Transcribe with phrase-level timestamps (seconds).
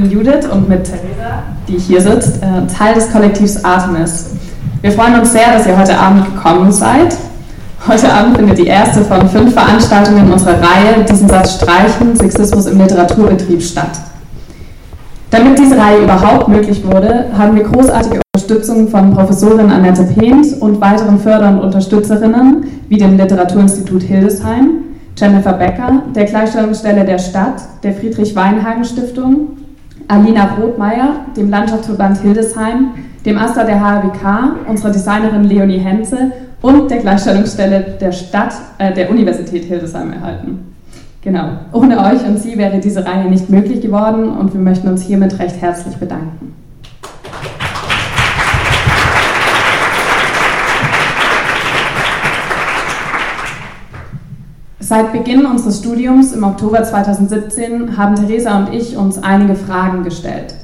[0.00, 4.30] bin Judith und mit Theresa, die hier sitzt, äh, Teil des Kollektivs Artemis.
[4.80, 7.14] Wir freuen uns sehr, dass ihr heute Abend gekommen seid.
[7.86, 12.78] Heute Abend findet die erste von fünf Veranstaltungen unserer Reihe Diesen Satz streichen, Sexismus im
[12.78, 13.90] Literaturbetrieb statt.
[15.30, 20.80] Damit diese Reihe überhaupt möglich wurde, haben wir großartige Unterstützung von Professorin Annette Pehnt und
[20.80, 24.84] weiteren Förder- und Unterstützerinnen wie dem Literaturinstitut Hildesheim,
[25.18, 29.61] Jennifer Becker, der Gleichstellungsstelle der Stadt, der Friedrich-Weinhagen-Stiftung,
[30.12, 32.90] Alina Rothmeier, dem Landschaftsverband Hildesheim,
[33.24, 39.10] dem AStA der HWK, unserer Designerin Leonie Henze und der Gleichstellungsstelle der Stadt, äh, der
[39.10, 40.74] Universität Hildesheim erhalten.
[41.22, 41.48] Genau.
[41.72, 45.38] Ohne euch und Sie wäre diese Reihe nicht möglich geworden und wir möchten uns hiermit
[45.38, 46.52] recht herzlich bedanken.
[54.84, 60.56] Seit Beginn unseres Studiums im Oktober 2017 haben Theresa und ich uns einige Fragen gestellt.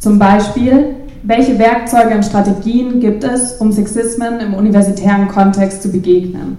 [0.00, 6.58] Zum Beispiel, welche Werkzeuge und Strategien gibt es, um Sexismen im universitären Kontext zu begegnen?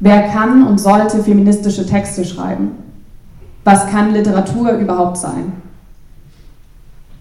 [0.00, 2.72] Wer kann und sollte feministische Texte schreiben?
[3.62, 5.52] Was kann Literatur überhaupt sein?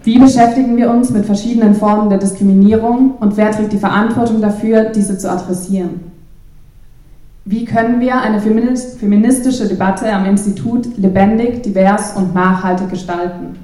[0.02, 4.86] Wie beschäftigen wir uns mit verschiedenen Formen der Diskriminierung und wer trägt die Verantwortung dafür,
[4.86, 6.17] diese zu adressieren?
[7.50, 13.58] Wie können wir eine feministische Debatte am Institut lebendig, divers und nachhaltig gestalten?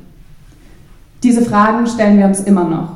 [1.22, 2.94] Diese Fragen stellen wir uns immer noch.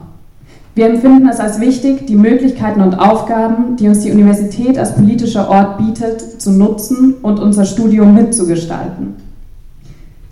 [0.75, 5.49] Wir empfinden es als wichtig, die Möglichkeiten und Aufgaben, die uns die Universität als politischer
[5.49, 9.15] Ort bietet, zu nutzen und unser Studium mitzugestalten.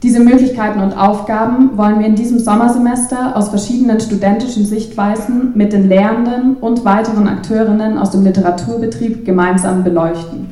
[0.05, 5.89] Diese Möglichkeiten und Aufgaben wollen wir in diesem Sommersemester aus verschiedenen studentischen Sichtweisen mit den
[5.89, 10.51] Lehrenden und weiteren Akteurinnen aus dem Literaturbetrieb gemeinsam beleuchten.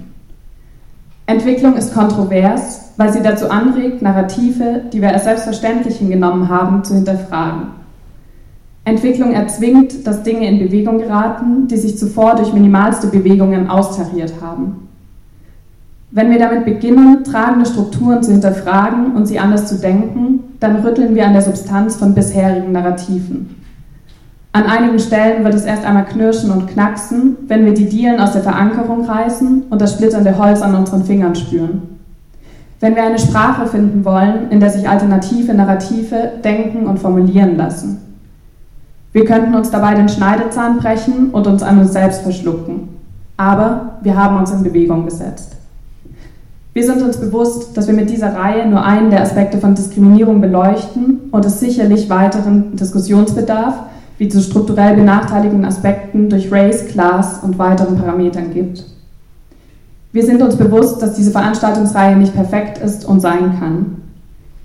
[1.28, 6.96] Entwicklung ist kontrovers, weil sie dazu anregt, Narrative, die wir als selbstverständlich hingenommen haben, zu
[6.96, 7.68] hinterfragen.
[8.86, 14.90] Entwicklung erzwingt, dass Dinge in Bewegung geraten, die sich zuvor durch minimalste Bewegungen austariert haben.
[16.16, 21.16] Wenn wir damit beginnen, tragende Strukturen zu hinterfragen und sie anders zu denken, dann rütteln
[21.16, 23.56] wir an der Substanz von bisherigen Narrativen.
[24.52, 28.34] An einigen Stellen wird es erst einmal knirschen und knacksen, wenn wir die Dielen aus
[28.34, 31.82] der Verankerung reißen und das splitternde Holz an unseren Fingern spüren.
[32.80, 37.98] Wenn wir eine Sprache finden wollen, in der sich alternative Narrative denken und formulieren lassen.
[39.14, 42.90] Wir könnten uns dabei den Schneidezahn brechen und uns an uns selbst verschlucken.
[43.36, 45.54] Aber wir haben uns in Bewegung gesetzt.
[46.74, 50.42] Wir sind uns bewusst, dass wir mit dieser Reihe nur einen der Aspekte von Diskriminierung
[50.42, 53.76] beleuchten und es sicherlich weiteren Diskussionsbedarf
[54.18, 58.86] wie zu strukturell benachteiligten Aspekten durch Race, Class und weiteren Parametern gibt.
[60.12, 63.98] Wir sind uns bewusst, dass diese Veranstaltungsreihe nicht perfekt ist und sein kann.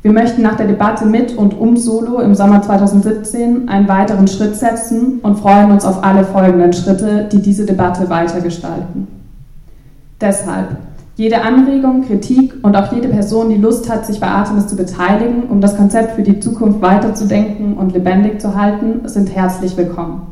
[0.00, 4.56] Wir möchten nach der Debatte mit und um Solo im Sommer 2017 einen weiteren Schritt
[4.56, 9.08] setzen und freuen uns auf alle folgenden Schritte, die diese Debatte weitergestalten.
[10.20, 10.87] Deshalb
[11.18, 15.42] jede Anregung, Kritik und auch jede Person, die Lust hat, sich bei Artemis zu beteiligen,
[15.50, 20.28] um das Konzept für die Zukunft weiterzudenken und lebendig zu halten, sind herzlich willkommen.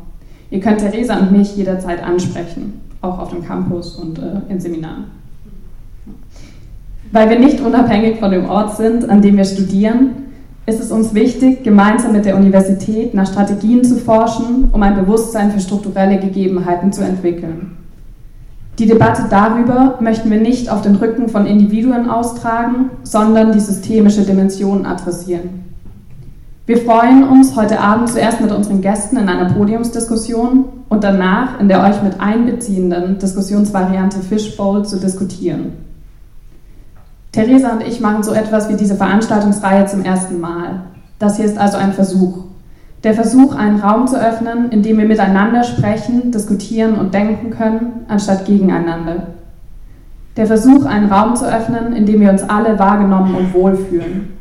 [0.49, 5.03] Ihr könnt Theresa und mich jederzeit ansprechen, auch auf dem Campus und äh, in Seminaren.
[7.11, 10.11] Weil wir nicht unabhängig von dem Ort sind, an dem wir studieren,
[10.67, 15.51] ist es uns wichtig, gemeinsam mit der Universität nach Strategien zu forschen, um ein Bewusstsein
[15.51, 17.76] für strukturelle Gegebenheiten zu entwickeln.
[18.79, 24.21] Die Debatte darüber möchten wir nicht auf den Rücken von Individuen austragen, sondern die systemische
[24.21, 25.65] Dimension adressieren.
[26.67, 31.69] Wir freuen uns, heute Abend zuerst mit unseren Gästen in einer Podiumsdiskussion und danach in
[31.69, 35.71] der euch mit einbeziehenden Diskussionsvariante Fishbowl zu diskutieren.
[37.31, 40.81] Theresa und ich machen so etwas wie diese Veranstaltungsreihe zum ersten Mal.
[41.19, 42.46] Das hier ist also ein Versuch.
[43.03, 48.05] Der Versuch, einen Raum zu öffnen, in dem wir miteinander sprechen, diskutieren und denken können,
[48.07, 49.27] anstatt gegeneinander.
[50.35, 54.37] Der Versuch, einen Raum zu öffnen, in dem wir uns alle wahrgenommen und wohlfühlen.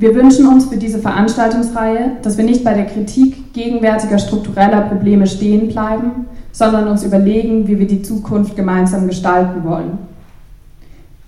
[0.00, 5.26] Wir wünschen uns für diese Veranstaltungsreihe, dass wir nicht bei der Kritik gegenwärtiger struktureller Probleme
[5.26, 9.98] stehen bleiben, sondern uns überlegen, wie wir die Zukunft gemeinsam gestalten wollen.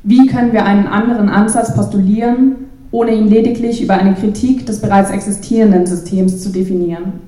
[0.04, 5.10] Wie können wir einen anderen Ansatz postulieren, ohne ihn lediglich über eine Kritik des bereits
[5.10, 7.20] existierenden Systems zu definieren.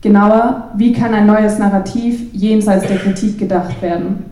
[0.00, 4.24] Genauer, wie kann ein neues Narrativ jenseits der Kritik gedacht werden?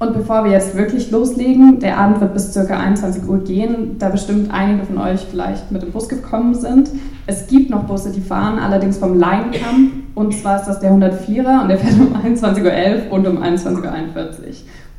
[0.00, 2.60] Und bevor wir jetzt wirklich loslegen, der Abend wird bis ca.
[2.60, 6.90] 21 Uhr gehen, da bestimmt einige von euch vielleicht mit dem Bus gekommen sind.
[7.26, 10.04] Es gibt noch Busse, die fahren, allerdings vom Leinkamm.
[10.14, 13.74] Und zwar ist das der 104er und der fährt um 21.11 Uhr und um 21.41
[13.74, 13.90] Uhr.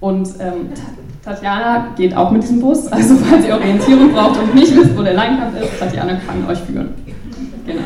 [0.01, 0.69] Und ähm,
[1.29, 5.03] Tatjana geht auch mit diesem Bus, also falls ihr Orientierung braucht und nicht wisst, wo
[5.03, 6.89] der Leinkampf ist, Tatjana kann euch führen.
[7.67, 7.81] Genau.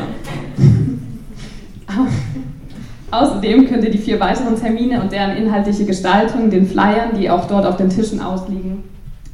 [3.10, 7.46] Außerdem könnt ihr die vier weiteren Termine und deren inhaltliche Gestaltung den Flyern, die auch
[7.46, 8.82] dort auf den Tischen ausliegen,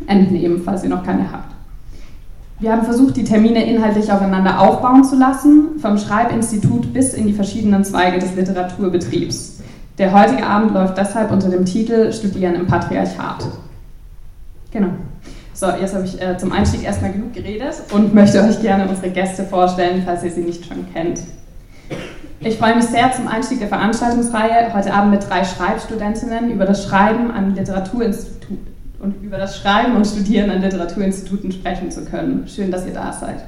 [0.09, 1.55] entnehmen, falls ihr noch keine habt.
[2.59, 7.33] Wir haben versucht, die Termine inhaltlich aufeinander aufbauen zu lassen, vom Schreibinstitut bis in die
[7.33, 9.61] verschiedenen Zweige des Literaturbetriebs.
[9.99, 13.47] Der heutige Abend läuft deshalb unter dem Titel Studieren im Patriarchat.
[14.71, 14.89] Genau.
[15.53, 19.11] So, jetzt habe ich äh, zum Einstieg erstmal genug geredet und möchte euch gerne unsere
[19.11, 21.21] Gäste vorstellen, falls ihr sie nicht schon kennt.
[22.41, 26.85] Ich freue mich sehr zum Einstieg der Veranstaltungsreihe heute Abend mit drei Schreibstudentinnen über das
[26.85, 28.59] Schreiben an Literaturinstitut
[29.01, 32.49] und über das Schreiben und Studieren an Literaturinstituten sprechen zu können.
[32.49, 33.45] Schön, dass ihr da seid.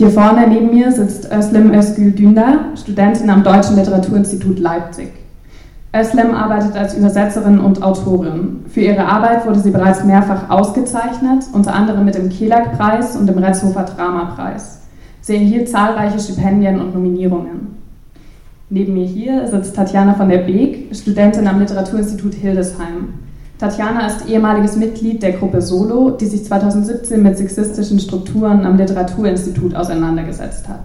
[0.00, 5.10] Hier vorne neben mir sitzt Özlem Özgül Dündar, Studentin am Deutschen Literaturinstitut Leipzig.
[5.94, 8.64] Özlem arbeitet als Übersetzerin und Autorin.
[8.70, 13.36] Für ihre Arbeit wurde sie bereits mehrfach ausgezeichnet, unter anderem mit dem Kelag-Preis und dem
[13.36, 14.80] Retzhofer Drama-Preis.
[15.20, 17.76] Sie erhielt zahlreiche Stipendien und Nominierungen.
[18.70, 23.12] Neben mir hier sitzt Tatjana von der Beek, Studentin am Literaturinstitut Hildesheim.
[23.60, 29.76] Tatjana ist ehemaliges Mitglied der Gruppe Solo, die sich 2017 mit sexistischen Strukturen am Literaturinstitut
[29.76, 30.80] auseinandergesetzt hat.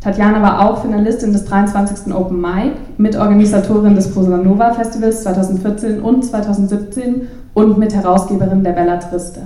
[0.00, 2.14] Tatjana war auch Finalistin des 23.
[2.14, 9.42] Open Mic, Mitorganisatorin des Posanova Festivals 2014 und 2017 und Mitherausgeberin der Bella Triste.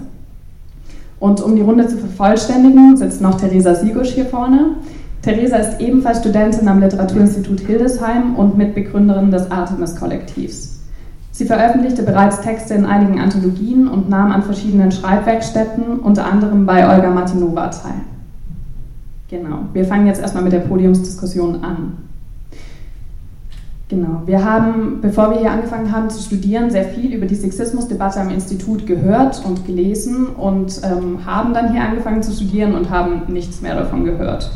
[1.19, 4.77] Und um die Runde zu vervollständigen, sitzt noch Theresa Sigusch hier vorne.
[5.23, 10.74] Theresa ist ebenfalls Studentin am Literaturinstitut Hildesheim und Mitbegründerin des Artemis-Kollektivs.
[11.35, 16.89] Sie veröffentlichte bereits Texte in einigen Anthologien und nahm an verschiedenen Schreibwerkstätten, unter anderem bei
[16.89, 18.03] Olga Martinova, teil.
[19.29, 21.95] Genau, wir fangen jetzt erstmal mit der Podiumsdiskussion an.
[23.89, 28.21] Genau, wir haben, bevor wir hier angefangen haben zu studieren, sehr viel über die Sexismusdebatte
[28.21, 33.23] am Institut gehört und gelesen und ähm, haben dann hier angefangen zu studieren und haben
[33.27, 34.53] nichts mehr davon gehört.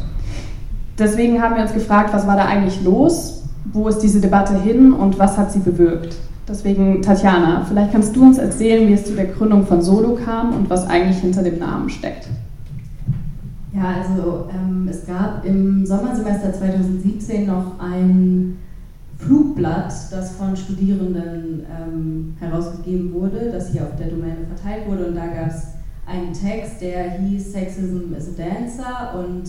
[0.96, 4.92] Deswegen haben wir uns gefragt, was war da eigentlich los, wo ist diese Debatte hin
[4.92, 6.14] und was hat sie bewirkt.
[6.48, 10.54] Deswegen, Tatjana, vielleicht kannst du uns erzählen, wie es zu der Gründung von Solo kam
[10.54, 12.28] und was eigentlich hinter dem Namen steckt.
[13.74, 18.56] Ja, also ähm, es gab im Sommersemester 2017 noch ein
[19.18, 25.08] Flugblatt, das von Studierenden ähm, herausgegeben wurde, das hier auf der Domäne verteilt wurde.
[25.08, 25.66] Und da gab es
[26.06, 29.44] einen Text, der hieß Sexism is a Dancer und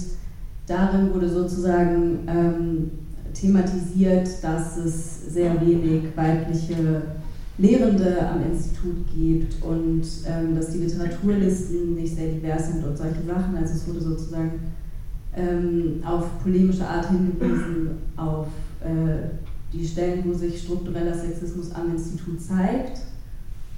[0.67, 2.91] darin wurde sozusagen ähm,
[3.39, 7.03] thematisiert, dass es sehr wenig weibliche
[7.57, 13.21] Lehrende am Institut gibt und ähm, dass die Literaturlisten nicht sehr divers sind und solche
[13.27, 13.55] Sachen.
[13.57, 14.51] Also es wurde sozusagen
[15.35, 18.47] ähm, auf polemische Art hingewiesen, auf
[18.81, 19.27] äh,
[19.73, 23.01] die Stellen, wo sich struktureller Sexismus am Institut zeigt.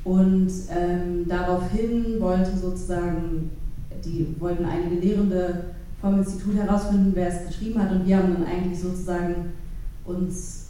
[0.03, 3.49] Und ähm, daraufhin wollte sozusagen,
[4.03, 5.63] die wollten einige Lehrende
[6.01, 7.91] vom Institut herausfinden, wer es geschrieben hat.
[7.91, 9.51] Und wir haben dann eigentlich sozusagen
[10.05, 10.69] uns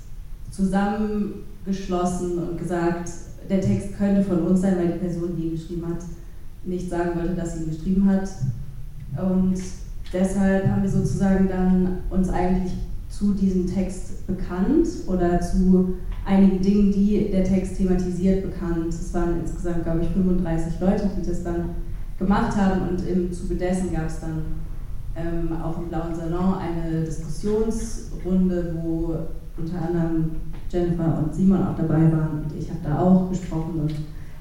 [0.51, 3.09] zusammengeschlossen und gesagt,
[3.49, 6.03] der Text könnte von uns sein, weil die Person, die ihn geschrieben hat,
[6.65, 8.29] nicht sagen wollte, dass sie ihn geschrieben hat.
[9.17, 9.55] Und
[10.13, 12.73] deshalb haben wir sozusagen dann uns eigentlich
[13.09, 15.95] zu diesem Text bekannt oder zu
[16.25, 18.89] einigen Dingen, die der Text thematisiert, bekannt.
[18.89, 21.69] Es waren insgesamt, glaube ich, 35 Leute, die das dann
[22.19, 24.43] gemacht haben und im Zuge dessen gab es dann
[25.15, 29.15] ähm, auch im Blauen Salon eine Diskussionsrunde, wo
[29.57, 30.31] unter anderem
[30.69, 33.93] Jennifer und Simon auch dabei waren und ich habe da auch gesprochen und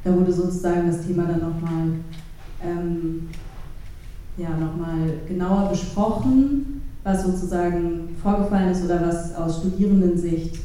[0.05, 1.89] da wurde sozusagen das Thema dann nochmal
[2.65, 3.29] ähm,
[4.37, 10.57] ja, noch genauer besprochen, was sozusagen vorgefallen ist oder was aus Studierendensicht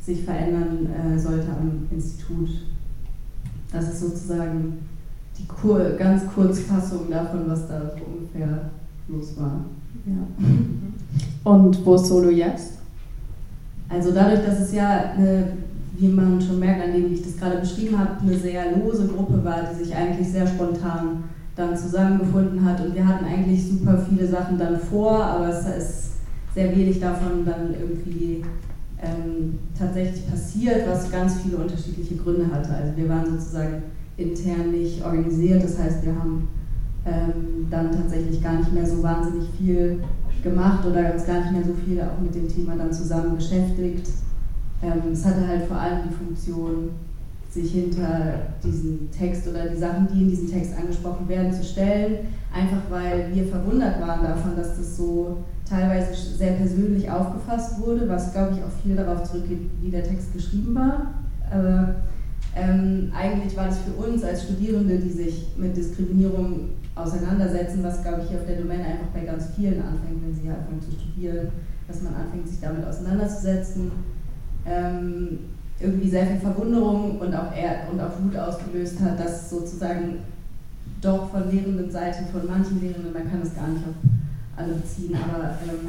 [0.00, 2.50] sich verändern äh, sollte am Institut.
[3.72, 4.78] Das ist sozusagen
[5.38, 8.70] die Kur ganz Kurzfassung davon, was da ungefähr
[9.12, 9.64] los war.
[10.06, 11.50] Ja.
[11.50, 12.78] Und wo ist Solo jetzt?
[13.88, 15.52] Also dadurch, dass es ja, eine,
[15.98, 19.44] wie man schon merkt, an dem ich das gerade beschrieben habe, eine sehr lose Gruppe
[19.44, 24.26] war, die sich eigentlich sehr spontan dann zusammengefunden hat und wir hatten eigentlich super viele
[24.26, 26.12] Sachen dann vor, aber es ist
[26.54, 28.42] sehr wenig davon dann irgendwie
[29.02, 32.70] ähm, tatsächlich passiert, was ganz viele unterschiedliche Gründe hatte.
[32.70, 33.82] Also wir waren sozusagen
[34.16, 36.48] intern nicht organisiert, das heißt wir haben
[37.04, 40.02] ähm, dann tatsächlich gar nicht mehr so wahnsinnig viel
[40.42, 44.08] gemacht oder uns gar nicht mehr so viel auch mit dem Thema dann zusammen beschäftigt.
[44.82, 46.90] Ähm, es hatte halt vor allem die Funktion,
[47.52, 52.28] sich hinter diesen Text oder die Sachen, die in diesem Text angesprochen werden, zu stellen,
[52.52, 58.32] einfach weil wir verwundert waren davon, dass das so teilweise sehr persönlich aufgefasst wurde, was
[58.32, 61.14] glaube ich auch viel darauf zurückgeht, wie der Text geschrieben war.
[61.50, 61.96] Aber
[62.56, 68.22] ähm, eigentlich war es für uns als Studierende, die sich mit Diskriminierung auseinandersetzen, was glaube
[68.22, 71.48] ich hier auf der Domain einfach bei ganz vielen anfängt, wenn sie anfangen zu studieren,
[71.88, 73.92] dass man anfängt, sich damit auseinanderzusetzen.
[74.66, 75.38] Ähm,
[75.80, 80.18] irgendwie sehr viel Verwunderung und auch, eher, und auch Wut ausgelöst hat, dass sozusagen
[81.00, 83.94] doch von lehrenden Seiten, von manchen Lehrenden, man kann es gar nicht auf
[84.56, 85.88] alle beziehen, aber ähm,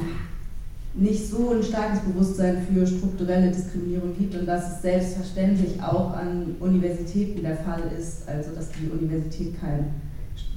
[0.94, 6.56] nicht so ein starkes Bewusstsein für strukturelle Diskriminierung gibt und dass es selbstverständlich auch an
[6.60, 9.86] Universitäten der Fall ist, also dass die Universität kein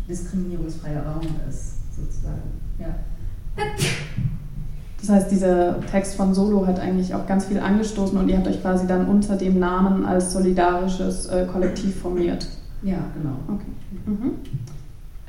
[0.07, 2.41] diskriminierungsfreier Raum ist, sozusagen.
[2.79, 2.95] Ja.
[4.99, 8.47] Das heißt, dieser Text von Solo hat eigentlich auch ganz viel angestoßen und ihr habt
[8.47, 12.47] euch quasi dann unter dem Namen als solidarisches äh, Kollektiv formiert.
[12.81, 13.37] Ja, genau.
[13.47, 14.01] Okay.
[14.05, 14.31] Mhm.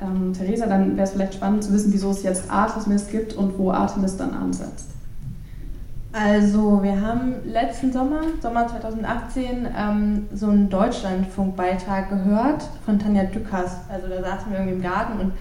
[0.01, 3.57] Ähm, Theresa, dann wäre es vielleicht spannend zu wissen, wieso es jetzt Artemis gibt und
[3.57, 4.87] wo Artemis dann ansetzt.
[6.11, 13.77] Also, wir haben letzten Sommer, Sommer 2018, ähm, so einen Deutschlandfunkbeitrag gehört von Tanja Dückers.
[13.89, 15.33] Also, da saßen wir irgendwie im Garten und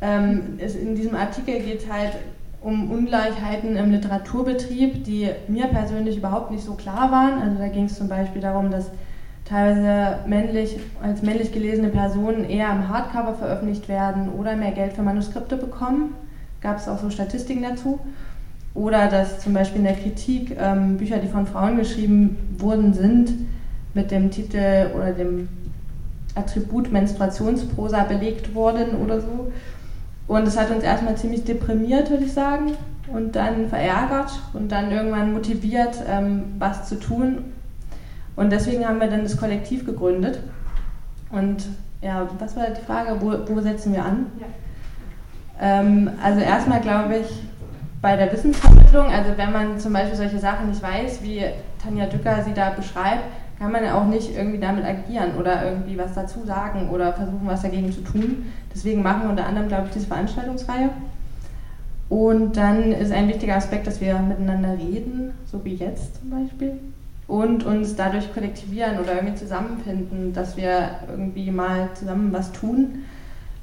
[0.00, 2.12] ähm, es, in diesem Artikel geht es halt
[2.60, 7.40] um Ungleichheiten im Literaturbetrieb, die mir persönlich überhaupt nicht so klar waren.
[7.40, 8.90] Also da ging es zum Beispiel darum, dass
[9.44, 15.02] teilweise männlich, als männlich gelesene Personen eher im Hardcover veröffentlicht werden oder mehr Geld für
[15.02, 16.14] Manuskripte bekommen.
[16.60, 18.00] Gab es auch so Statistiken dazu.
[18.76, 23.32] Oder dass zum Beispiel in der Kritik ähm, Bücher, die von Frauen geschrieben wurden, sind,
[23.94, 25.48] mit dem Titel oder dem
[26.34, 29.50] Attribut Menstruationsprosa belegt wurden oder so.
[30.28, 32.72] Und es hat uns erstmal ziemlich deprimiert, würde ich sagen,
[33.10, 37.44] und dann verärgert und dann irgendwann motiviert, ähm, was zu tun.
[38.34, 40.40] Und deswegen haben wir dann das Kollektiv gegründet.
[41.30, 41.64] Und
[42.02, 43.16] ja, was war die Frage?
[43.20, 44.26] Wo, wo setzen wir an?
[44.38, 44.46] Ja.
[45.58, 47.42] Ähm, also erstmal glaube ich
[48.00, 51.42] bei der Wissensvermittlung, also wenn man zum Beispiel solche Sachen nicht weiß, wie
[51.82, 53.24] Tanja Dücker sie da beschreibt,
[53.58, 57.46] kann man ja auch nicht irgendwie damit agieren oder irgendwie was dazu sagen oder versuchen,
[57.46, 58.52] was dagegen zu tun.
[58.74, 60.90] Deswegen machen wir unter anderem, glaube ich, diese Veranstaltungsreihe.
[62.08, 66.78] Und dann ist ein wichtiger Aspekt, dass wir miteinander reden, so wie jetzt zum Beispiel,
[67.26, 73.04] und uns dadurch kollektivieren oder irgendwie zusammenfinden, dass wir irgendwie mal zusammen was tun,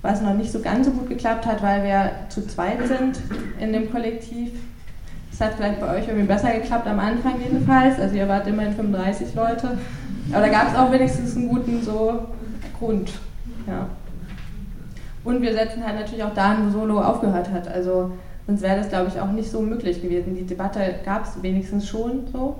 [0.04, 3.20] was noch nicht so ganz so gut geklappt hat, weil wir zu zweit sind
[3.60, 4.52] in dem Kollektiv
[5.34, 8.00] es hat vielleicht bei euch irgendwie besser geklappt am Anfang jedenfalls.
[8.00, 9.80] Also ihr wart immerhin 35 Leute.
[10.32, 12.20] Aber da gab es auch wenigstens einen guten so
[12.78, 13.12] Grund.
[13.68, 13.88] Ja.
[15.24, 17.68] Und wir setzen halt natürlich auch da an, wo Solo aufgehört hat.
[17.68, 18.12] Also
[18.46, 20.36] sonst wäre das, glaube ich, auch nicht so möglich gewesen.
[20.36, 22.60] Die Debatte gab es wenigstens schon so.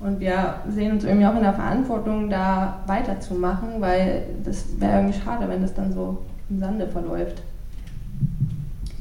[0.00, 5.18] Und wir sehen uns irgendwie auch in der Verantwortung, da weiterzumachen, weil das wäre irgendwie
[5.18, 6.18] schade, wenn das dann so
[6.50, 7.42] im Sande verläuft.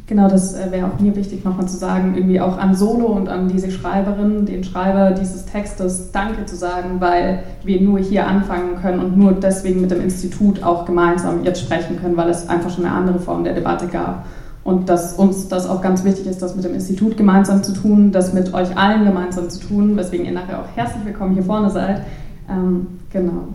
[0.07, 3.27] Genau, das äh, wäre auch mir wichtig nochmal zu sagen, irgendwie auch an Solo und
[3.27, 8.75] an diese Schreiberin, den Schreiber dieses Textes Danke zu sagen, weil wir nur hier anfangen
[8.79, 12.69] können und nur deswegen mit dem Institut auch gemeinsam jetzt sprechen können, weil es einfach
[12.69, 14.27] schon eine andere Form der Debatte gab.
[14.63, 18.11] Und dass uns das auch ganz wichtig ist, das mit dem Institut gemeinsam zu tun,
[18.11, 21.71] das mit euch allen gemeinsam zu tun, weswegen ihr nachher auch herzlich willkommen hier vorne
[21.71, 22.01] seid.
[22.47, 23.47] Ähm, genau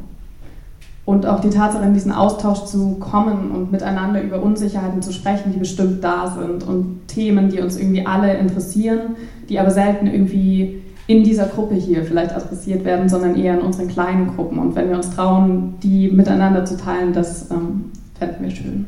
[1.04, 5.52] und auch die Tatsache, in diesen Austausch zu kommen und miteinander über Unsicherheiten zu sprechen,
[5.52, 9.16] die bestimmt da sind und Themen, die uns irgendwie alle interessieren,
[9.48, 13.88] die aber selten irgendwie in dieser Gruppe hier vielleicht adressiert werden, sondern eher in unseren
[13.88, 14.58] kleinen Gruppen.
[14.58, 18.86] Und wenn wir uns trauen, die miteinander zu teilen, das ähm, fänden wir schön.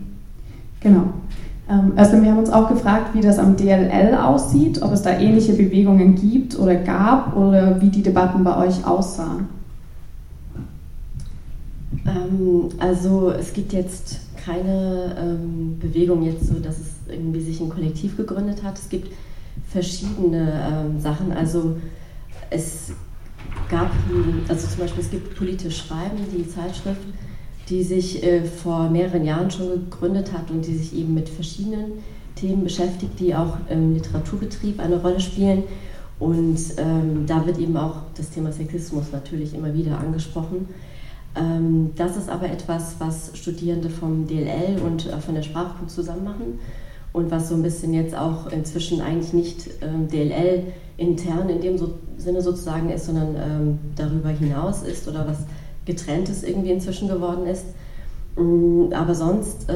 [0.81, 1.05] Genau.
[1.69, 5.19] Ähm, also wir haben uns auch gefragt, wie das am DLL aussieht, ob es da
[5.19, 9.49] ähnliche Bewegungen gibt oder gab oder wie die Debatten bei euch aussahen.
[12.07, 17.69] Ähm, also es gibt jetzt keine ähm, Bewegung jetzt so, dass es irgendwie sich ein
[17.69, 18.79] Kollektiv gegründet hat.
[18.79, 19.13] Es gibt
[19.69, 21.33] verschiedene ähm, Sachen.
[21.33, 21.77] Also
[22.51, 22.93] es
[23.69, 23.91] gab,
[24.49, 27.01] also zum Beispiel es gibt politisch Schreiben, die Zeitschrift,
[27.69, 31.93] die sich äh, vor mehreren Jahren schon gegründet hat und die sich eben mit verschiedenen
[32.35, 35.65] Themen beschäftigt, die auch im Literaturbetrieb eine Rolle spielen.
[36.19, 40.69] Und ähm, da wird eben auch das Thema Sexismus natürlich immer wieder angesprochen.
[41.35, 46.25] Ähm, das ist aber etwas, was Studierende vom DLL und äh, von der Sprachkunst zusammen
[46.25, 46.59] machen
[47.13, 50.65] und was so ein bisschen jetzt auch inzwischen eigentlich nicht ähm, DLL
[50.97, 51.79] intern in dem
[52.19, 55.39] Sinne sozusagen ist, sondern ähm, darüber hinaus ist oder was
[55.87, 57.65] getrenntes irgendwie inzwischen geworden ist.
[58.37, 59.67] Mm, aber sonst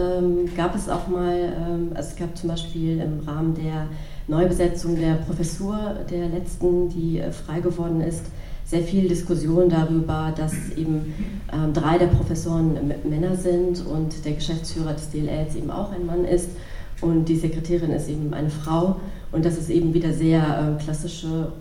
[0.56, 3.88] gab es auch mal, also es gab zum Beispiel im Rahmen der
[4.28, 8.24] Neubesetzung der Professur der letzten, die äh, frei geworden ist,
[8.66, 11.14] sehr viel Diskussion darüber, dass eben
[11.52, 12.76] ähm, drei der Professoren
[13.08, 16.50] Männer sind und der Geschäftsführer des DLLs eben auch ein Mann ist
[17.00, 18.96] und die Sekretärin ist eben eine Frau
[19.30, 21.52] und das ist eben wieder sehr äh, klassische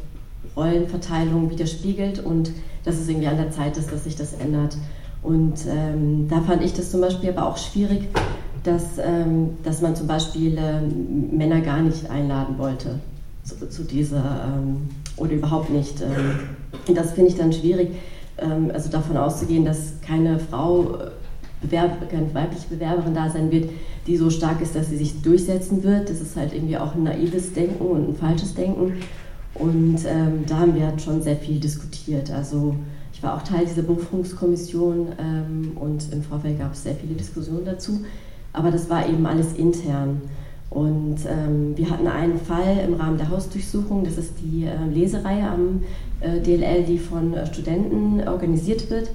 [0.55, 2.51] Rollenverteilung widerspiegelt und
[2.83, 4.77] dass es irgendwie an der Zeit ist, dass sich das ändert.
[5.21, 8.07] Und ähm, da fand ich das zum Beispiel aber auch schwierig,
[8.63, 12.99] dass, ähm, dass man zum Beispiel äh, Männer gar nicht einladen wollte
[13.43, 16.01] zu, zu dieser ähm, oder überhaupt nicht.
[16.93, 17.89] Das finde ich dann schwierig,
[18.37, 21.11] ähm, also davon auszugehen, dass keine Frau, äh,
[21.61, 23.69] Bewerb, keine weibliche Bewerberin da sein wird,
[24.07, 26.09] die so stark ist, dass sie sich durchsetzen wird.
[26.09, 28.93] Das ist halt irgendwie auch ein naives Denken und ein falsches Denken.
[29.55, 32.29] Und ähm, da haben wir halt schon sehr viel diskutiert.
[32.29, 32.75] Also
[33.13, 37.65] ich war auch Teil dieser Berufungskommission ähm, und im Vorfeld gab es sehr viele Diskussionen
[37.65, 38.01] dazu.
[38.51, 40.21] Aber das war eben alles intern.
[40.69, 45.47] Und ähm, wir hatten einen Fall im Rahmen der Hausdurchsuchung, das ist die äh, Lesereihe
[45.47, 45.83] am
[46.41, 49.09] DLL, die von äh, Studenten organisiert wird.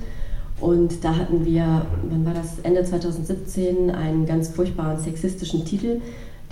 [0.61, 6.01] Und da hatten wir, wann war das, Ende 2017, einen ganz furchtbaren sexistischen Titel.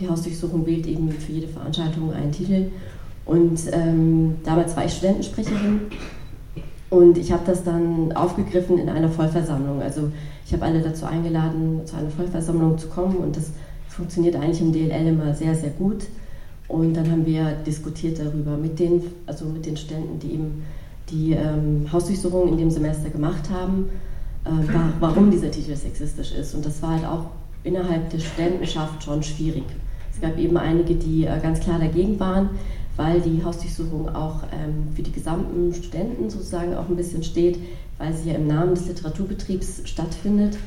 [0.00, 2.70] Die Hausdurchsuchung wählt eben für jede Veranstaltung einen Titel.
[3.26, 5.80] Und ähm, damals war ich Studentensprecherin
[6.90, 9.82] und ich habe das dann aufgegriffen in einer Vollversammlung.
[9.82, 10.10] Also
[10.46, 13.52] ich habe alle dazu eingeladen, zu einer Vollversammlung zu kommen und das
[13.88, 16.04] funktioniert eigentlich im DLL immer sehr, sehr gut.
[16.68, 20.62] Und dann haben wir diskutiert darüber mit den, also mit den Studenten, die eben
[21.10, 23.88] die ähm, Hausdurchsuchung in dem Semester gemacht haben,
[24.44, 24.50] äh,
[25.00, 26.54] warum dieser Titel sexistisch ist.
[26.54, 27.26] Und das war halt auch
[27.64, 29.64] innerhalb der Studentenschaft schon schwierig.
[30.12, 32.50] Es gab eben einige, die äh, ganz klar dagegen waren,
[32.96, 37.58] weil die Hausdurchsuchung auch ähm, für die gesamten Studenten sozusagen auch ein bisschen steht,
[37.96, 40.58] weil sie ja im Namen des Literaturbetriebs stattfindet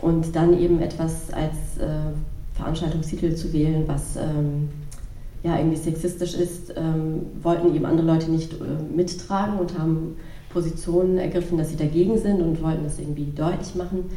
[0.00, 2.12] und dann eben etwas als äh,
[2.54, 4.68] Veranstaltungstitel zu wählen, was ähm,
[5.46, 10.16] ja irgendwie sexistisch ist, ähm, wollten eben andere Leute nicht äh, mittragen und haben
[10.50, 14.10] Positionen ergriffen, dass sie dagegen sind und wollten das irgendwie deutlich machen.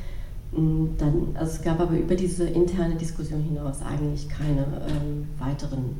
[0.51, 6.00] Und dann, also es gab aber über diese interne Diskussion hinaus eigentlich keine ähm, weiteren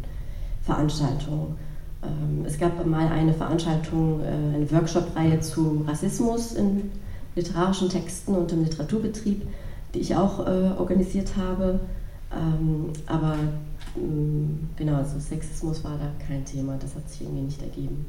[0.63, 1.55] Veranstaltung.
[2.01, 6.89] Ähm, es gab mal eine Veranstaltung, äh, eine Workshop-Reihe zu Rassismus in
[7.36, 9.43] literarischen Texten und im Literaturbetrieb,
[9.93, 11.79] die ich auch äh, organisiert habe.
[12.31, 13.69] Ähm, aber mm,
[14.75, 18.05] genau, also Sexismus war da kein Thema, das hat sich irgendwie nicht ergeben.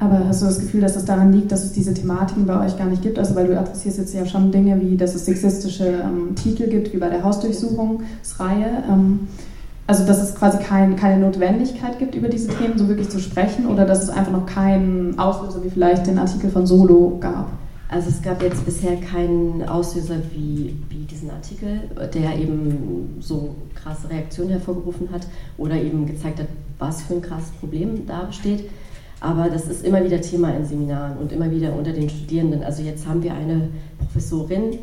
[0.00, 2.78] Aber hast du das Gefühl, dass es daran liegt, dass es diese Thematiken bei euch
[2.78, 3.18] gar nicht gibt?
[3.18, 6.92] Also weil du adressierst jetzt ja schon Dinge wie, dass es sexistische ähm, Titel gibt,
[6.92, 8.84] wie bei der Hausdurchsuchungsreihe.
[8.88, 9.28] Ähm,
[9.88, 13.66] also dass es quasi kein, keine Notwendigkeit gibt, über diese Themen so wirklich zu sprechen
[13.66, 17.48] oder dass es einfach noch keinen Auslöser wie vielleicht den Artikel von Solo gab?
[17.90, 24.10] Also es gab jetzt bisher keinen Auslöser wie, wie diesen Artikel, der eben so krasse
[24.10, 26.48] Reaktionen hervorgerufen hat oder eben gezeigt hat,
[26.78, 28.68] was für ein krasses Problem da besteht.
[29.20, 32.62] Aber das ist immer wieder Thema in Seminaren und immer wieder unter den Studierenden.
[32.62, 34.78] Also jetzt haben wir eine Professorin,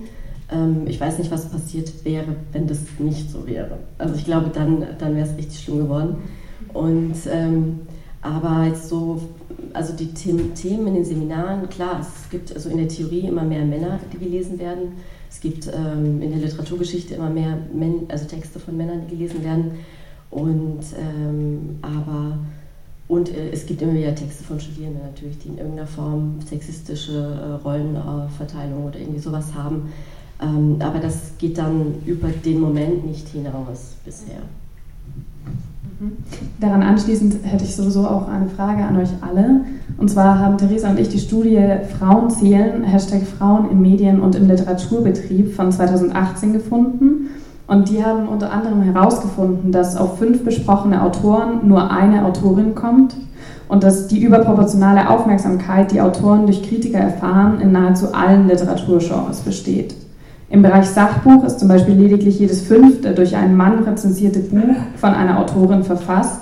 [0.52, 3.78] ähm, ich weiß nicht, was passiert wäre, wenn das nicht so wäre.
[3.98, 6.18] Also ich glaube, dann, dann wäre es richtig schlimm geworden.
[6.74, 7.82] Und, ähm,
[8.22, 9.22] aber jetzt so,
[9.74, 13.66] also die Themen in den Seminaren, klar, es gibt also in der Theorie immer mehr
[13.66, 14.94] Männer, die gelesen werden.
[15.30, 19.44] Es gibt ähm, in der Literaturgeschichte immer mehr Men also Texte von Männern, die gelesen
[19.44, 19.72] werden.
[20.32, 22.38] Und ähm, aber
[23.08, 27.14] und äh, es gibt immer wieder Texte von Studierenden natürlich, die in irgendeiner Form sexistische
[27.14, 29.94] äh, Rollenverteilung oder irgendwie sowas haben.
[30.42, 34.42] Ähm, aber das geht dann über den Moment nicht hinaus bisher.
[36.00, 36.14] Mhm.
[36.60, 39.62] Daran anschließend hätte ich sowieso auch eine Frage an euch alle.
[39.98, 41.62] Und zwar haben Theresa und ich die Studie
[41.98, 47.30] Frauen zählen, Hashtag Frauen im Medien- und im Literaturbetrieb von 2018 gefunden.
[47.68, 53.16] Und die haben unter anderem herausgefunden, dass auf fünf besprochene Autoren nur eine Autorin kommt
[53.68, 59.96] und dass die überproportionale Aufmerksamkeit, die Autoren durch Kritiker erfahren, in nahezu allen Literaturgenres besteht.
[60.50, 65.10] Im Bereich Sachbuch ist zum Beispiel lediglich jedes fünfte durch einen Mann rezensierte Buch von
[65.12, 66.42] einer Autorin verfasst.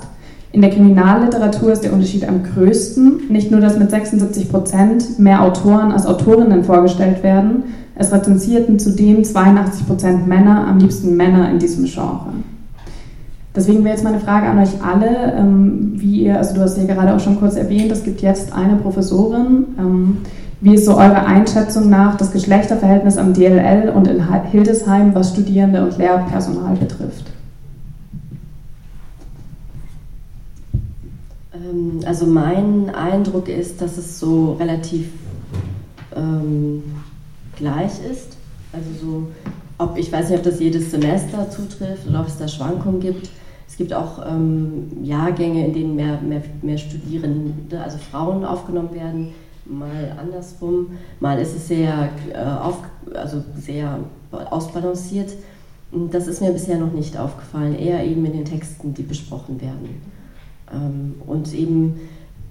[0.51, 3.29] In der Kriminalliteratur ist der Unterschied am größten.
[3.29, 7.63] Nicht nur, dass mit 76 Prozent mehr Autoren als Autorinnen vorgestellt werden,
[7.95, 12.33] es rezensierten zudem 82 Prozent Männer, am liebsten Männer in diesem Genre.
[13.55, 16.85] Deswegen wäre jetzt meine Frage an euch alle, ähm, wie ihr, also du hast ja
[16.85, 19.65] gerade auch schon kurz erwähnt, es gibt jetzt eine Professorin.
[20.63, 25.83] Wie ist so eure Einschätzung nach das Geschlechterverhältnis am DLL und in Hildesheim, was Studierende
[25.83, 27.25] und Lehrpersonal betrifft?
[31.53, 35.09] Ähm, also mein Eindruck ist, dass es so relativ
[36.15, 36.81] ähm,
[37.57, 38.37] gleich ist.
[38.71, 39.27] Also so,
[39.79, 43.29] ob ich weiß nicht, ob das jedes Semester zutrifft oder ob es da Schwankungen gibt.
[43.67, 49.33] Es gibt auch ähm, Jahrgänge, in denen mehr, mehr, mehr Studierende, also Frauen aufgenommen werden
[49.65, 50.97] mal andersrum.
[51.19, 52.79] Mal ist es sehr, äh, auf,
[53.13, 53.99] also sehr
[54.31, 55.33] ausbalanciert.
[56.11, 60.01] Das ist mir bisher noch nicht aufgefallen, eher eben in den Texten, die besprochen werden.
[60.73, 61.99] Ähm, und eben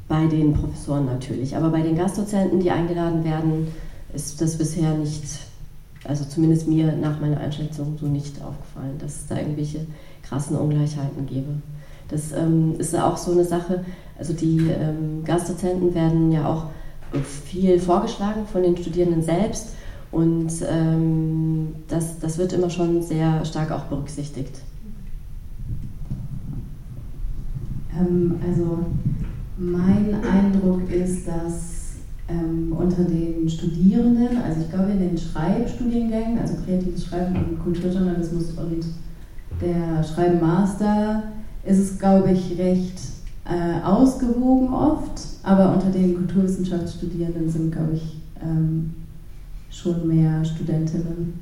[0.09, 1.57] bei den Professoren natürlich.
[1.57, 3.69] Aber bei den Gastdozenten, die eingeladen werden,
[4.15, 5.25] ist das bisher nicht,
[6.05, 9.87] also zumindest mir nach meiner Einschätzung so nicht aufgefallen, dass es da irgendwelche
[10.23, 11.55] krassen Ungleichheiten gäbe.
[12.09, 13.85] Das ähm, ist auch so eine Sache,
[14.19, 16.67] also die ähm, Gastdozenten werden ja auch
[17.21, 19.75] viel vorgeschlagen von den Studierenden selbst
[20.11, 24.61] und ähm, das, das wird immer schon sehr stark auch berücksichtigt.
[27.99, 28.79] Ähm, also
[29.57, 31.73] mein Eindruck ist, dass
[32.29, 38.53] ähm, unter den Studierenden, also ich glaube in den Schreibstudiengängen, also kreatives Schreiben und Kulturjournalismus
[38.53, 38.85] und
[39.61, 41.25] der Schreibmaster,
[41.65, 42.99] ist es, glaube ich, recht
[43.45, 48.93] äh, ausgewogen oft, aber unter den Kulturwissenschaftsstudierenden sind, glaube ich, ähm,
[49.71, 51.35] schon mehr Studentinnen.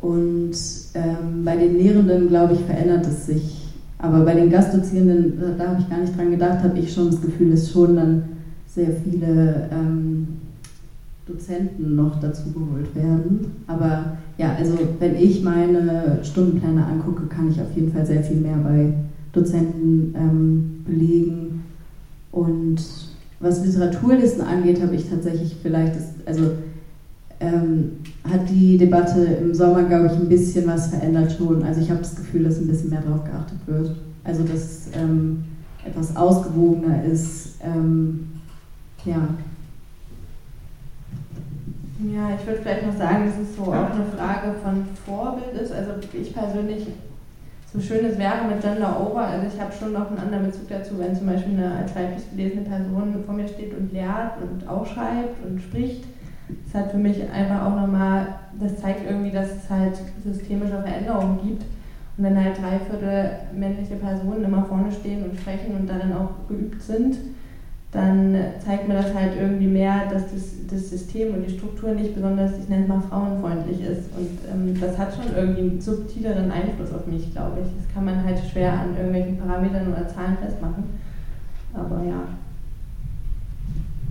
[0.00, 0.52] Und
[0.94, 3.68] ähm, bei den Lehrenden, glaube ich, verändert es sich.
[3.98, 7.10] Aber bei den Gastdozierenden, da, da habe ich gar nicht dran gedacht, habe ich schon
[7.10, 8.22] das Gefühl, dass schon dann
[8.66, 10.26] sehr viele ähm,
[11.26, 13.62] Dozenten noch dazu geholt werden.
[13.66, 18.40] Aber ja, also wenn ich meine Stundenpläne angucke, kann ich auf jeden Fall sehr viel
[18.40, 18.92] mehr bei
[19.34, 21.64] Dozenten ähm, belegen.
[22.32, 22.82] Und
[23.40, 26.52] was Literaturlisten angeht, habe ich tatsächlich vielleicht, das, also
[27.40, 27.92] ähm,
[28.28, 31.62] hat die Debatte im Sommer, glaube ich, ein bisschen was verändert schon.
[31.62, 33.96] Also ich habe das Gefühl, dass ein bisschen mehr darauf geachtet wird.
[34.24, 35.44] Also dass es ähm,
[35.84, 37.56] etwas ausgewogener ist.
[37.62, 38.28] Ähm,
[39.04, 39.28] ja.
[42.12, 45.72] Ja, ich würde vielleicht noch sagen, dass es so auch eine Frage von Vorbild ist.
[45.72, 46.86] Also ich persönlich,
[47.74, 50.68] so schön es wäre mit Gender Over, also ich habe schon noch einen anderen Bezug
[50.68, 54.66] dazu, wenn zum Beispiel eine als weiblich gelesene Person vor mir steht und lehrt und
[54.68, 56.04] ausschreibt und spricht
[56.48, 58.26] ist halt für mich einfach auch nochmal,
[58.58, 61.62] das zeigt irgendwie, dass es halt systemische Veränderungen gibt.
[62.16, 66.48] Und wenn halt drei Viertel männliche Personen immer vorne stehen und sprechen und darin auch
[66.48, 67.18] geübt sind,
[67.94, 72.12] dann zeigt mir das halt irgendwie mehr, dass das, das System und die Struktur nicht
[72.12, 74.10] besonders, ich nenne es mal, frauenfreundlich ist.
[74.18, 77.68] Und ähm, das hat schon irgendwie einen subtileren Einfluss auf mich, glaube ich.
[77.76, 80.84] Das kann man halt schwer an irgendwelchen Parametern oder Zahlen festmachen.
[81.72, 82.26] Aber ja.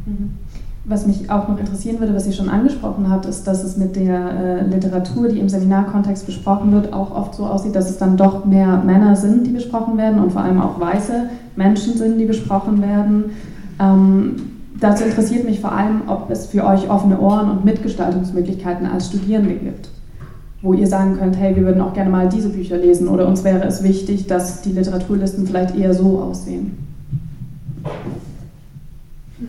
[0.05, 0.37] Mhm.
[0.85, 3.97] Was mich auch noch interessieren würde, was ihr schon angesprochen habt, ist, dass es mit
[3.97, 8.15] der äh, Literatur, die im Seminarkontext besprochen wird, auch oft so aussieht, dass es dann
[8.15, 12.25] doch mehr Männer sind, die besprochen werden und vor allem auch weiße Menschen sind, die
[12.25, 13.31] besprochen werden.
[13.79, 14.35] Ähm,
[14.79, 19.55] dazu interessiert mich vor allem, ob es für euch offene Ohren und Mitgestaltungsmöglichkeiten als Studierende
[19.55, 19.89] gibt,
[20.61, 23.43] wo ihr sagen könnt, hey, wir würden auch gerne mal diese Bücher lesen oder uns
[23.43, 26.77] wäre es wichtig, dass die Literaturlisten vielleicht eher so aussehen.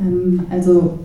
[0.00, 0.98] Ähm, also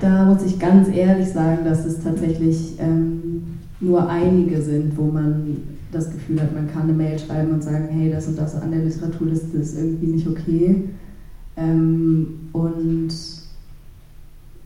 [0.00, 5.56] da muss ich ganz ehrlich sagen, dass es tatsächlich ähm, nur einige sind, wo man
[5.92, 8.70] das Gefühl hat, man kann eine Mail schreiben und sagen, hey, das und das an
[8.72, 10.84] der Literaturliste ist irgendwie nicht okay.
[11.56, 13.08] Ähm, und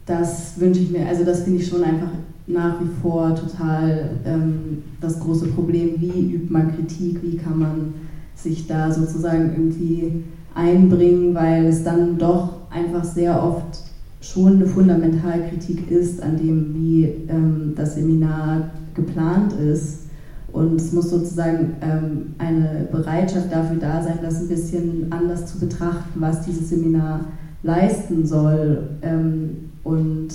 [0.06, 2.10] das wünsche ich mir, also das finde ich schon einfach
[2.46, 7.94] nach wie vor total ähm, das große Problem, wie übt man Kritik, wie kann man
[8.34, 10.24] sich da sozusagen irgendwie
[10.54, 13.80] einbringen, weil es dann doch einfach sehr oft
[14.20, 20.07] schon eine Fundamentalkritik ist an dem, wie ähm, das Seminar geplant ist.
[20.52, 25.58] Und es muss sozusagen ähm, eine Bereitschaft dafür da sein, das ein bisschen anders zu
[25.58, 27.20] betrachten, was dieses Seminar
[27.62, 28.88] leisten soll.
[29.02, 30.28] Ähm, und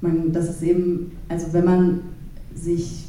[0.00, 2.00] man, das ist eben, also wenn man
[2.54, 3.08] sich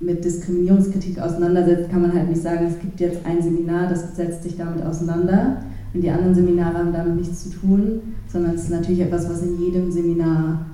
[0.00, 4.42] mit Diskriminierungskritik auseinandersetzt, kann man halt nicht sagen, es gibt jetzt ein Seminar, das setzt
[4.42, 5.62] sich damit auseinander
[5.94, 9.42] und die anderen Seminare haben damit nichts zu tun, sondern es ist natürlich etwas, was
[9.42, 10.66] in jedem Seminar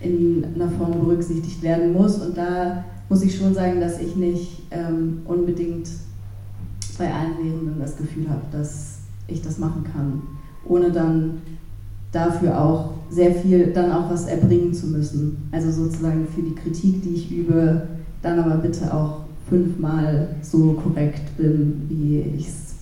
[0.00, 2.18] in einer Form berücksichtigt werden muss.
[2.18, 5.90] Und da muss ich schon sagen, dass ich nicht ähm, unbedingt
[6.96, 10.22] bei allen Lehrenden das Gefühl habe, dass ich das machen kann,
[10.64, 11.42] ohne dann
[12.12, 15.48] dafür auch sehr viel, dann auch was erbringen zu müssen.
[15.50, 17.88] Also sozusagen für die Kritik, die ich übe,
[18.22, 22.74] dann aber bitte auch fünfmal so korrekt bin, wie ich es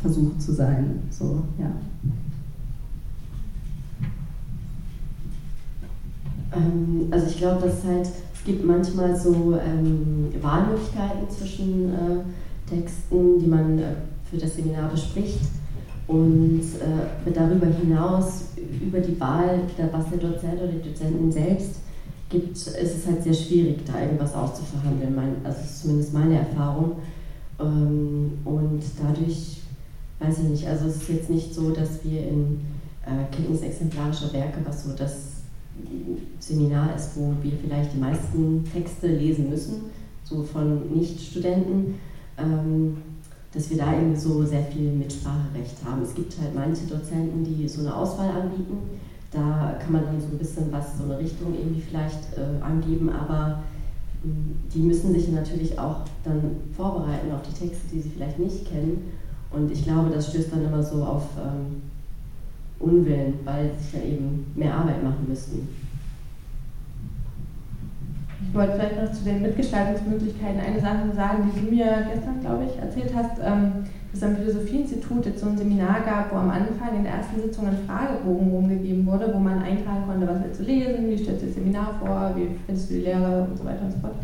[0.00, 1.02] versucht zu sein.
[1.10, 1.70] So, ja.
[6.56, 13.40] Ähm, also ich glaube, dass halt, es gibt manchmal so ähm, Wahlmöglichkeiten zwischen äh, Texten,
[13.40, 13.84] die man äh,
[14.30, 15.40] für das Seminar bespricht.
[16.06, 18.44] Und äh, darüber hinaus,
[18.80, 19.60] über die Wahl,
[19.92, 21.80] was der Dozent oder die Dozentin selbst
[22.30, 25.14] gibt, ist es halt sehr schwierig, da irgendwas auszuverhandeln.
[25.14, 26.92] Mein, also zumindest meine Erfahrung.
[27.60, 29.60] Ähm, und dadurch
[30.20, 32.60] weiß ich nicht, also es ist jetzt nicht so, dass wir in
[33.04, 35.27] äh, Kenntnis exemplarischer Werke, was so das
[36.38, 39.84] Seminar ist, wo wir vielleicht die meisten Texte lesen müssen,
[40.24, 41.94] so von Nichtstudenten,
[42.38, 42.96] ähm,
[43.52, 46.02] dass wir da irgendwie so sehr viel Mitspracherecht haben.
[46.02, 48.78] Es gibt halt manche Dozenten, die so eine Auswahl anbieten.
[49.30, 53.10] Da kann man dann so ein bisschen was, so eine Richtung irgendwie vielleicht äh, angeben,
[53.10, 53.62] aber
[54.22, 58.68] hm, die müssen sich natürlich auch dann vorbereiten auf die Texte, die sie vielleicht nicht
[58.68, 59.12] kennen.
[59.50, 61.82] Und ich glaube, das stößt dann immer so auf ähm,
[62.80, 65.68] Unwillen, weil sie sich dann eben mehr Arbeit machen müssten.
[68.48, 72.64] Ich wollte vielleicht noch zu den Mitgestaltungsmöglichkeiten eine Sache sagen, die du mir gestern, glaube
[72.64, 76.96] ich, erzählt hast, ähm, dass am Philosophieinstitut jetzt so ein Seminar gab, wo am Anfang
[76.96, 80.64] in der ersten Sitzung ein Fragebogen rumgegeben wurde, wo man eintragen konnte, was willst du
[80.64, 83.84] lesen, wie stellst du das Seminar vor, wie findest du die Lehre und so weiter
[83.84, 84.14] und so fort.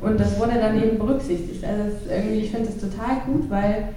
[0.00, 1.64] Und das wurde dann eben berücksichtigt.
[1.64, 3.88] Also irgendwie, ich finde das total gut, weil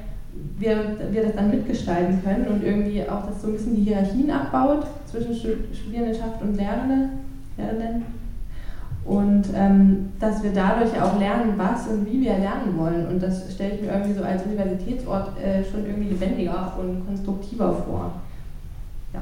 [0.58, 4.30] wir, wir das dann mitgestalten können und irgendwie auch das so ein bisschen die Hierarchien
[4.30, 7.10] abbaut zwischen Studierendenschaft und Lehrende,
[7.58, 8.04] Lehrenden.
[9.06, 13.08] Und ähm, dass wir dadurch auch lernen, was und wie wir lernen wollen.
[13.08, 17.74] Und das stelle ich mir irgendwie so als Universitätsort äh, schon irgendwie lebendiger und konstruktiver
[17.74, 18.12] vor.
[19.13, 19.22] Ja.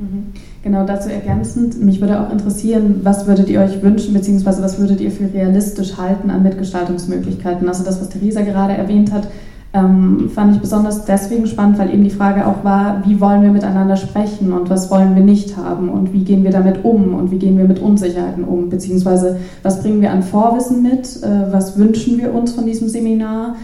[0.00, 0.32] Mhm.
[0.62, 5.00] Genau dazu ergänzend, mich würde auch interessieren, was würdet ihr euch wünschen, beziehungsweise was würdet
[5.00, 7.68] ihr für realistisch halten an Mitgestaltungsmöglichkeiten?
[7.68, 9.28] Also das, was Theresa gerade erwähnt hat,
[9.74, 13.50] ähm, fand ich besonders deswegen spannend, weil eben die Frage auch war, wie wollen wir
[13.50, 17.30] miteinander sprechen und was wollen wir nicht haben und wie gehen wir damit um und
[17.30, 21.78] wie gehen wir mit Unsicherheiten um, beziehungsweise was bringen wir an Vorwissen mit, äh, was
[21.78, 23.56] wünschen wir uns von diesem Seminar?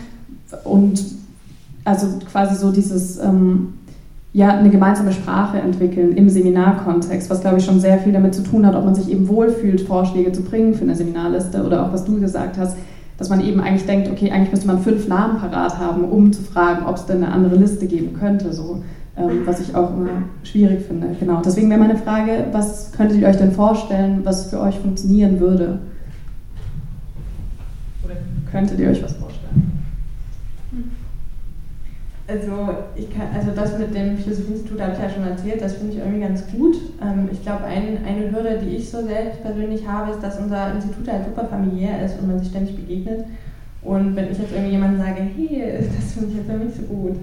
[0.65, 1.03] Und
[1.85, 3.75] also quasi so dieses, ähm,
[4.35, 8.43] ja, eine gemeinsame Sprache entwickeln im Seminarkontext, was glaube ich schon sehr viel damit zu
[8.43, 11.93] tun hat, ob man sich eben wohlfühlt, Vorschläge zu bringen für eine Seminarliste oder auch
[11.93, 12.77] was du gesagt hast,
[13.19, 16.43] dass man eben eigentlich denkt, okay, eigentlich müsste man fünf Namen parat haben, um zu
[16.43, 18.83] fragen, ob es denn eine andere Liste geben könnte, so,
[19.17, 21.09] ähm, was ich auch immer schwierig finde.
[21.21, 21.41] Genau.
[21.45, 25.79] Deswegen wäre meine Frage, was könntet ihr euch denn vorstellen, was für euch funktionieren würde?
[28.05, 28.15] Oder
[28.51, 29.44] könntet ihr euch was vorstellen?
[32.27, 35.93] Also, ich kann, also das mit dem Philosophieinstitut habe ich ja schon erzählt, das finde
[35.93, 36.77] ich irgendwie ganz gut.
[37.03, 40.73] Ähm, ich glaube, ein, eine Hürde, die ich so selbst persönlich habe, ist, dass unser
[40.75, 43.27] Institut halt super familiär ist und man sich ständig begegnet.
[43.83, 46.83] Und wenn ich jetzt irgendwie jemandem sage, hey, das finde ich jetzt noch nicht so
[46.85, 47.17] gut,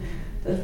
[0.43, 0.57] das,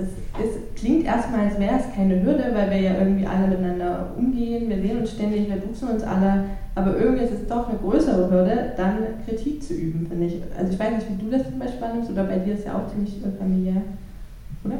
[0.00, 4.12] das ist, klingt erstmal, als wäre es keine Hürde, weil wir ja irgendwie alle miteinander
[4.16, 7.78] umgehen, wir sehen uns ständig, wir duzen uns alle, aber irgendwie ist es doch eine
[7.78, 10.40] größere Hürde, dann Kritik zu üben, finde ich.
[10.56, 12.76] Also ich weiß nicht, wie du das zum Beispiel wahrnimmst, oder bei dir ist ja
[12.76, 13.82] auch ziemlich familiär,
[14.64, 14.76] oder?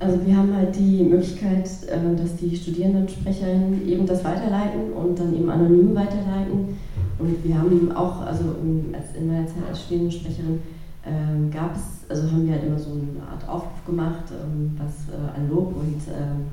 [0.00, 5.34] Also wir haben halt die Möglichkeit, äh, dass die Studierendensprecherinnen eben das weiterleiten und dann
[5.34, 6.78] eben anonym weiterleiten.
[7.18, 10.60] Und wir haben auch, also in meiner Zeit als Studierendensprecherin,
[11.08, 15.08] ähm, gab es, also haben wir halt immer so eine Art Aufruf gemacht, ähm, was
[15.14, 16.46] äh, an Lob und ähm,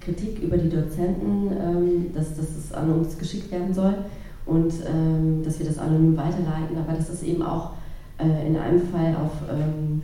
[0.00, 3.94] Kritik über die Dozenten, ähm, dass, dass es an uns geschickt werden soll
[4.46, 7.72] und ähm, dass wir das anonym weiterleiten, aber das ist eben auch
[8.18, 10.02] äh, in einem Fall auf ähm,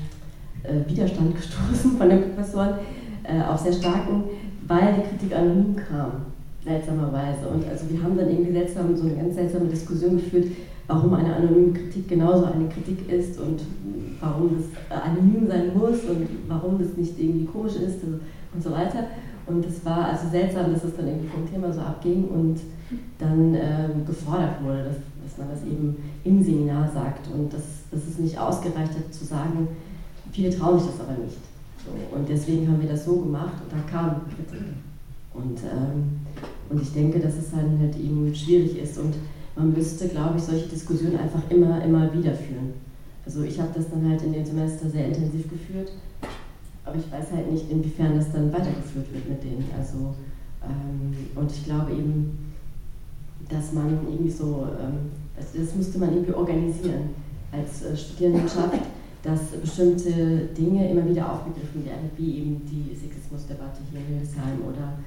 [0.65, 2.75] äh, Widerstand gestoßen von den Professoren,
[3.23, 4.25] äh, auf sehr starken,
[4.67, 6.13] weil die Kritik anonym kam,
[6.65, 7.49] seltsamerweise.
[7.49, 10.47] Und also wir haben dann irgendwie seltsam, so eine ganz seltsame Diskussion geführt,
[10.87, 13.63] warum eine anonyme Kritik genauso eine Kritik ist und
[14.21, 19.05] warum das anonym sein muss und warum das nicht irgendwie komisch ist und so weiter.
[19.47, 22.61] Und es war also seltsam, dass es dann irgendwie vom Thema so abging und
[23.19, 28.07] dann ähm, gefordert wurde, dass, dass, man das eben im Seminar sagt und dass, dass
[28.07, 29.69] es nicht ausgereicht hat zu sagen,
[30.31, 31.39] viele trauen sich das aber nicht.
[31.85, 34.69] So, und deswegen haben wir das so gemacht und da kam Kritik.
[35.35, 36.21] Und, ähm,
[36.69, 39.15] und ich denke, dass es dann halt eben schwierig ist und
[39.57, 42.75] man müsste, glaube ich, solche Diskussionen einfach immer, immer wieder führen.
[43.25, 45.93] Also ich habe das dann halt in dem Semester sehr intensiv geführt
[46.85, 49.65] aber ich weiß halt nicht, inwiefern das dann weitergeführt wird mit denen.
[49.77, 50.15] Also,
[50.63, 52.53] ähm, und ich glaube eben,
[53.49, 57.11] dass man irgendwie so, ähm, also das musste man irgendwie organisieren
[57.53, 58.79] als äh, Studierendenschaft,
[59.23, 64.99] dass bestimmte Dinge immer wieder aufgegriffen werden, wie eben die Sexismusdebatte hier in Hildesheim oder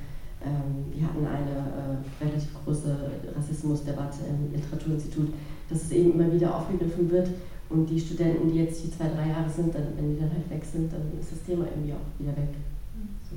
[0.93, 2.95] wir hatten eine äh, relativ große
[3.35, 5.29] Rassismusdebatte im Literaturinstitut,
[5.69, 7.29] dass es eben immer wieder aufgegriffen wird
[7.69, 10.49] und die Studenten, die jetzt hier zwei, drei Jahre sind, dann, wenn die dann halt
[10.49, 12.49] weg sind, dann ist das Thema irgendwie auch wieder weg.
[13.29, 13.35] So.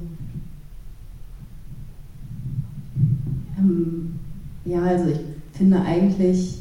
[3.58, 4.18] Ähm,
[4.64, 5.20] ja, also ich
[5.52, 6.58] finde eigentlich,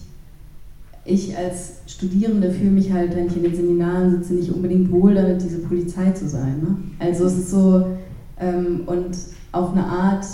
[1.04, 5.14] ich als Studierende fühle mich halt, wenn ich in den Seminaren sitze, nicht unbedingt wohl
[5.14, 6.60] damit, diese Polizei zu sein.
[6.62, 6.78] Ne?
[7.00, 7.86] Also es ist so,
[8.40, 9.16] ähm, und
[9.58, 10.26] auf eine Art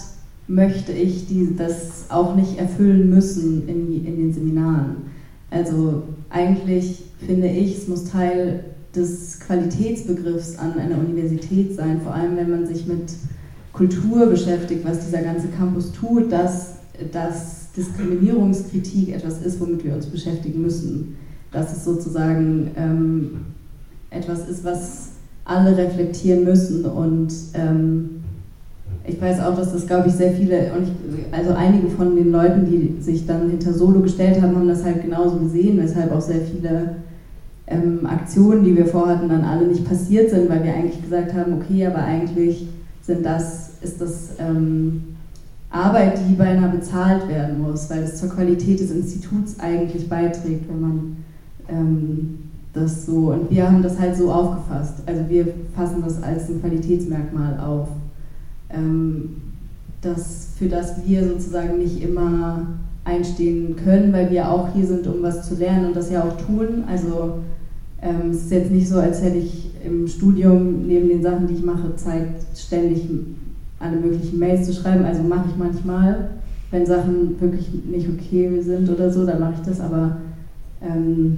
[0.47, 4.97] möchte ich die, das auch nicht erfüllen müssen in, in den Seminaren.
[5.49, 12.35] Also eigentlich finde ich, es muss Teil des Qualitätsbegriffs an einer Universität sein, vor allem
[12.35, 13.13] wenn man sich mit
[13.71, 16.75] Kultur beschäftigt, was dieser ganze Campus tut, dass,
[17.11, 21.15] dass Diskriminierungskritik etwas ist, womit wir uns beschäftigen müssen.
[21.51, 23.31] Dass es sozusagen ähm,
[24.09, 25.09] etwas ist, was
[25.45, 28.22] alle reflektieren müssen und ähm,
[29.05, 32.31] ich weiß auch, dass das, glaube ich, sehr viele, und ich, also einige von den
[32.31, 36.21] Leuten, die sich dann hinter Solo gestellt haben, haben das halt genauso gesehen, weshalb auch
[36.21, 36.95] sehr viele
[37.67, 41.53] ähm, Aktionen, die wir vorhatten, dann alle nicht passiert sind, weil wir eigentlich gesagt haben,
[41.53, 42.67] okay, aber eigentlich
[43.01, 45.03] sind das, ist das ähm,
[45.69, 50.81] Arbeit, die beinahe bezahlt werden muss, weil es zur Qualität des Instituts eigentlich beiträgt, wenn
[50.81, 51.17] man
[51.67, 52.37] ähm,
[52.73, 56.61] das so, und wir haben das halt so aufgefasst, also wir fassen das als ein
[56.61, 57.89] Qualitätsmerkmal auf,
[60.01, 62.67] das, für das wir sozusagen nicht immer
[63.05, 66.37] einstehen können, weil wir auch hier sind, um was zu lernen und das ja auch
[66.37, 66.83] tun.
[66.87, 67.39] Also
[68.01, 71.55] ähm, es ist jetzt nicht so, als hätte ich im Studium neben den Sachen, die
[71.55, 73.07] ich mache, Zeit ständig
[73.79, 75.03] alle möglichen Mails zu schreiben.
[75.03, 76.29] Also mache ich manchmal,
[76.71, 80.17] wenn Sachen wirklich nicht okay sind oder so, dann mache ich das, aber
[80.81, 81.37] ähm,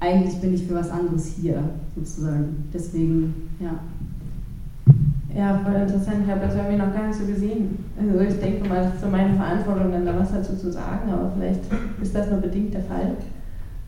[0.00, 1.62] eigentlich bin ich für was anderes hier,
[1.96, 2.64] sozusagen.
[2.72, 3.80] Deswegen, ja.
[5.36, 6.24] Ja, voll interessant.
[6.24, 7.84] Ich habe das irgendwie noch gar nicht so gesehen.
[8.00, 11.12] Also ich denke mal, es ist so meine Verantwortung, dann da was dazu zu sagen,
[11.12, 11.60] aber vielleicht
[12.00, 13.12] ist das nur bedingt der Fall.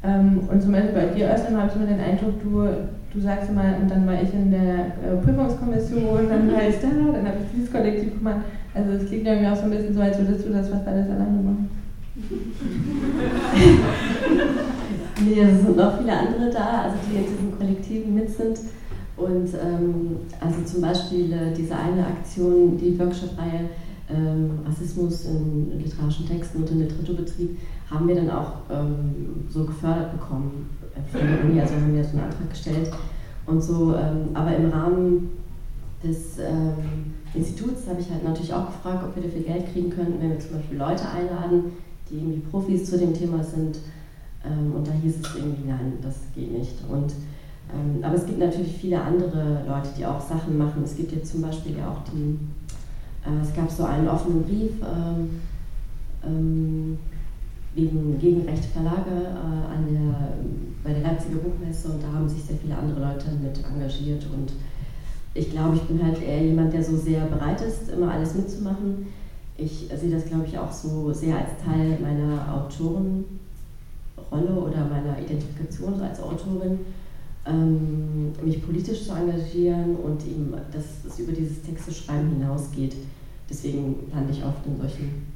[0.02, 2.68] Ähm, und zum Beispiel bei dir, Özlem, habe ich immer den Eindruck, du,
[3.14, 6.88] du sagst immer, und dann war ich in der äh, Prüfungskommission, dann war ich da,
[6.88, 8.42] dann habe ich dieses Kollektiv gemacht.
[8.74, 11.06] Also es klingt irgendwie auch so ein bisschen so, als würdest du das fast alles
[11.06, 11.70] alleine machen.
[15.24, 18.58] nee, es sind noch viele andere da, also die in diesem Kollektiv mit sind.
[19.18, 23.68] Und ähm, also zum Beispiel äh, diese eine Aktion, die Workshop-Reihe
[24.10, 27.58] ähm, Rassismus in literarischen Texten und im Literaturbetrieb,
[27.90, 30.70] haben wir dann auch ähm, so gefördert bekommen
[31.10, 32.90] von der Uni, also haben wir so einen Antrag gestellt
[33.46, 33.94] und so.
[33.94, 35.30] Ähm, aber im Rahmen
[36.02, 40.20] des ähm, Instituts habe ich halt natürlich auch gefragt, ob wir dafür Geld kriegen könnten,
[40.20, 41.72] wenn wir zum Beispiel Leute einladen,
[42.08, 43.78] die irgendwie Profis zu dem Thema sind.
[44.44, 46.74] Ähm, und da hieß es irgendwie, nein, das geht nicht.
[46.88, 47.12] Und,
[47.74, 50.82] ähm, aber es gibt natürlich viele andere Leute, die auch Sachen machen.
[50.84, 52.38] Es gibt jetzt zum Beispiel ja auch die,
[53.24, 55.40] äh, es gab so einen offenen Brief, ähm,
[56.24, 56.98] ähm
[57.74, 60.32] wegen gegen rechte Verlage äh, an der,
[60.82, 64.52] bei der Leipziger Buchmesse und da haben sich sehr viele andere Leute mit engagiert und
[65.34, 69.06] ich glaube, ich bin halt eher jemand, der so sehr bereit ist, immer alles mitzumachen.
[69.56, 73.24] Ich sehe das, glaube ich, auch so sehr als Teil meiner Autorenrolle
[74.30, 76.80] oder meiner Identifikation als Autorin,
[77.48, 82.94] ähm, mich politisch zu engagieren und eben, dass es über dieses Texteschreiben hinausgeht.
[83.48, 85.26] Deswegen lande ich oft in solchen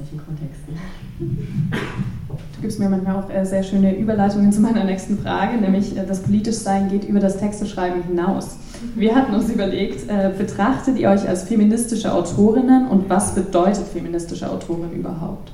[0.00, 0.74] solchen Kontexten.
[1.18, 6.06] Du gibst mir manchmal auch äh, sehr schöne Überleitungen zu meiner nächsten Frage, nämlich äh,
[6.06, 8.56] das Politischsein geht über das Texteschreiben hinaus.
[8.94, 14.50] Wir hatten uns überlegt, äh, betrachtet ihr euch als feministische Autorinnen und was bedeutet feministische
[14.50, 15.52] Autorin überhaupt?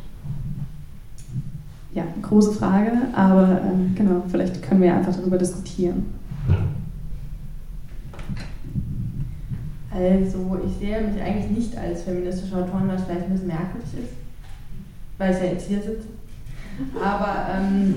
[1.96, 6.14] Ja, große Frage, aber ähm, genau, vielleicht können wir einfach darüber diskutieren.
[9.90, 14.26] Also, ich sehe mich eigentlich nicht als feministische Autorin, was vielleicht ein bisschen merkwürdig ist
[15.18, 16.08] weil ich ja jetzt hier sitze.
[17.02, 17.94] Aber ähm,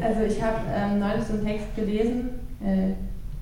[0.00, 2.30] also ich habe ähm, neulich so einen Text gelesen
[2.64, 2.94] äh,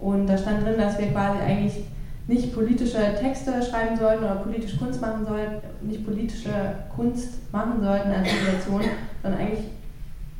[0.02, 1.84] und da stand drin, dass wir quasi eigentlich
[2.26, 6.50] nicht politische Texte schreiben sollten oder politische Kunst machen sollten, nicht politische
[6.94, 8.82] Kunst machen sollten als Situation,
[9.22, 9.66] sondern eigentlich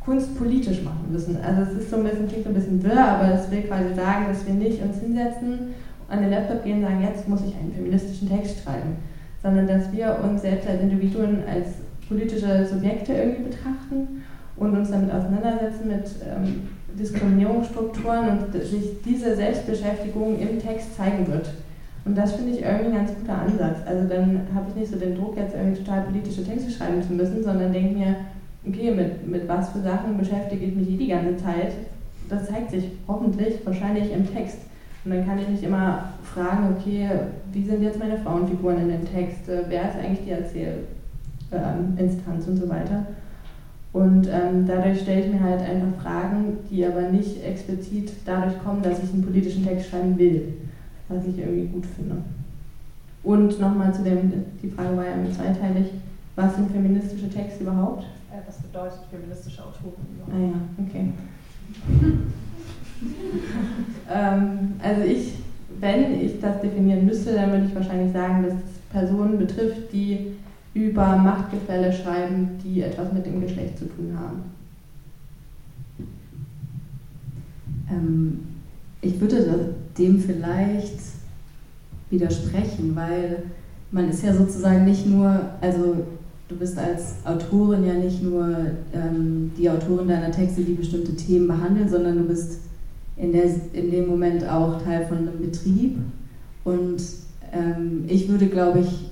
[0.05, 1.39] Kunst politisch machen müssen.
[1.43, 4.27] Also es ist so ein bisschen, klingt ein bisschen wirr, aber es will quasi sagen,
[4.29, 5.75] dass wir nicht uns hinsetzen,
[6.09, 8.97] an den Laptop gehen und sagen, jetzt muss ich einen feministischen Text schreiben,
[9.43, 11.69] sondern dass wir uns selbst als Individuen, als
[12.07, 14.23] politische Subjekte irgendwie betrachten
[14.57, 21.51] und uns damit auseinandersetzen mit ähm, Diskriminierungsstrukturen und sich diese Selbstbeschäftigung im Text zeigen wird.
[22.05, 23.79] Und das finde ich irgendwie ein ganz guter Ansatz.
[23.87, 27.15] Also dann habe ich nicht so den Druck, jetzt irgendwie total politische Texte schreiben zu
[27.15, 28.17] müssen, sondern denke mir,
[28.67, 31.73] okay, mit, mit was für Sachen beschäftige ich mich die ganze Zeit?
[32.29, 34.59] Das zeigt sich hoffentlich wahrscheinlich im Text.
[35.05, 37.09] Und dann kann ich mich immer fragen, okay,
[37.53, 39.49] wie sind jetzt meine Frauenfiguren in dem Text?
[39.49, 40.79] Äh, wer ist eigentlich die Erzähl
[41.53, 43.07] ähm, Instanz und so weiter.
[43.93, 48.83] Und ähm, dadurch stelle ich mir halt einfach Fragen, die aber nicht explizit dadurch kommen,
[48.83, 50.55] dass ich einen politischen Text schreiben will,
[51.09, 52.17] was ich irgendwie gut finde.
[53.23, 55.87] Und nochmal zu dem, die Frage war ja zweiteilig,
[56.35, 58.05] was sind feministische Texte überhaupt?
[58.47, 60.33] Was bedeutet feministische Autoren überhaupt?
[60.33, 61.13] Ah ja, okay.
[64.11, 65.35] ähm, also ich,
[65.81, 70.37] wenn ich das definieren müsste, dann würde ich wahrscheinlich sagen, dass es Personen betrifft, die
[70.75, 74.43] über Machtgefälle schreiben, die etwas mit dem Geschlecht zu tun haben.
[77.91, 78.41] Ähm,
[79.01, 80.99] ich würde dem vielleicht
[82.11, 83.45] widersprechen, weil
[83.91, 86.05] man ist ja sozusagen nicht nur, also
[86.49, 88.49] du bist als Autorin ja nicht nur
[88.93, 92.61] ähm, die Autorin deiner Texte, die bestimmte Themen behandeln, sondern du bist
[93.17, 95.99] in, der, in dem Moment auch Teil von einem Betrieb.
[96.65, 97.03] Und
[97.53, 99.11] ähm, ich würde, glaube ich,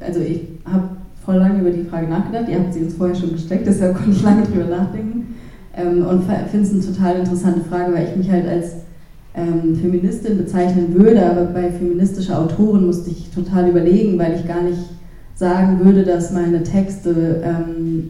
[0.00, 0.88] also ich habe
[1.24, 4.12] voll lange über die Frage nachgedacht, ihr habt sie uns vorher schon gesteckt, deshalb konnte
[4.12, 5.34] ich lange drüber nachdenken.
[5.76, 8.72] Ähm, und finde es eine total interessante Frage, weil ich mich halt als
[9.34, 14.62] ähm, Feministin bezeichnen würde, aber bei feministischer Autorin musste ich total überlegen, weil ich gar
[14.62, 14.78] nicht
[15.36, 18.08] sagen würde, dass meine Texte ähm,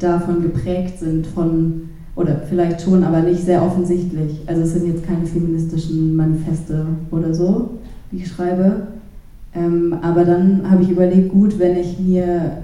[0.00, 4.40] davon geprägt sind, von, oder vielleicht schon, aber nicht sehr offensichtlich.
[4.46, 7.78] Also es sind jetzt keine feministischen Manifeste oder so,
[8.10, 8.88] die ich schreibe.
[9.54, 12.58] Ähm, aber dann habe ich überlegt, gut, wenn ich mir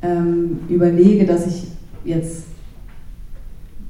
[0.00, 1.66] ähm, überlege, dass ich
[2.04, 2.44] jetzt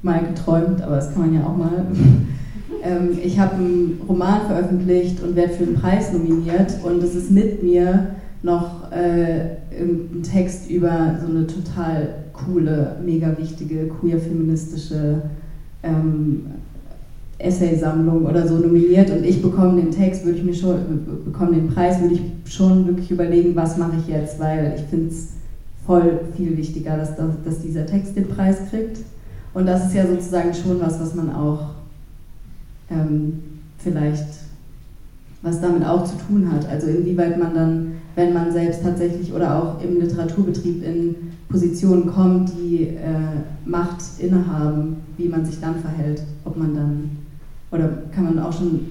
[0.01, 1.85] mal geträumt, aber das kann man ja auch mal.
[2.83, 7.29] ähm, ich habe einen Roman veröffentlicht und werde für einen Preis nominiert und es ist
[7.29, 8.07] mit mir
[8.43, 15.21] noch äh, ein Text über so eine total coole, mega wichtige, queer-feministische
[15.83, 16.45] ähm,
[17.37, 20.77] Essaysammlung oder so nominiert und ich bekomme den Text, würde ich mir schon,
[21.25, 22.21] bekomme den Preis, würde ich
[22.53, 25.29] schon wirklich überlegen, was mache ich jetzt, weil ich finde es
[25.85, 28.99] voll viel wichtiger, dass, dass dieser Text den Preis kriegt.
[29.53, 31.71] Und das ist ja sozusagen schon was, was man auch
[32.89, 33.39] ähm,
[33.79, 34.27] vielleicht,
[35.41, 36.67] was damit auch zu tun hat.
[36.69, 41.15] Also inwieweit man dann wenn man selbst tatsächlich oder auch im Literaturbetrieb in
[41.49, 47.11] Positionen kommt, die äh, Macht innehaben, wie man sich dann verhält, ob man dann,
[47.71, 48.81] oder kann man auch schon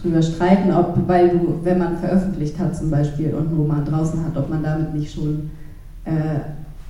[0.00, 4.24] drüber streiten, ob, weil du, wenn man veröffentlicht hat zum Beispiel und einen Roman draußen
[4.24, 5.50] hat, ob man damit nicht schon
[6.04, 6.40] äh,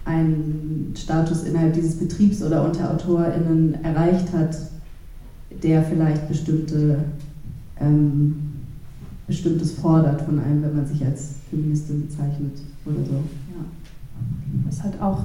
[0.04, 4.56] einen Status innerhalb dieses Betriebs oder unter AutorInnen erreicht hat,
[5.62, 6.98] der vielleicht bestimmte
[7.80, 8.55] ähm,
[9.26, 13.14] Bestimmtes fordert von einem, wenn man sich als Feministin bezeichnet oder so.
[13.14, 13.64] Ja.
[14.66, 15.20] Das ist halt auch,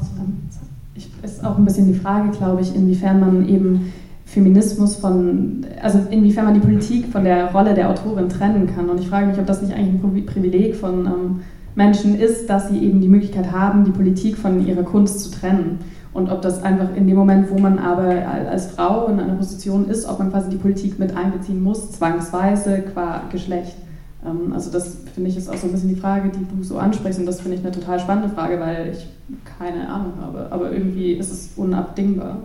[1.23, 3.91] ist auch ein bisschen die Frage, glaube ich, inwiefern man eben
[4.25, 8.89] Feminismus von, also inwiefern man die Politik von der Rolle der Autorin trennen kann.
[8.89, 11.39] Und ich frage mich, ob das nicht eigentlich ein Privileg von ähm,
[11.75, 15.79] Menschen ist, dass sie eben die Möglichkeit haben, die Politik von ihrer Kunst zu trennen.
[16.13, 18.09] Und ob das einfach in dem Moment, wo man aber
[18.49, 22.83] als Frau in einer Position ist, ob man quasi die Politik mit einbeziehen muss, zwangsweise
[22.93, 23.75] qua Geschlecht.
[24.26, 26.78] Ähm, also das finde ich ist auch so ein bisschen die Frage, die du so
[26.78, 29.07] ansprichst und das finde ich eine total spannende Frage, weil ich
[29.57, 32.38] keine Ahnung habe, aber irgendwie ist es unabdingbar.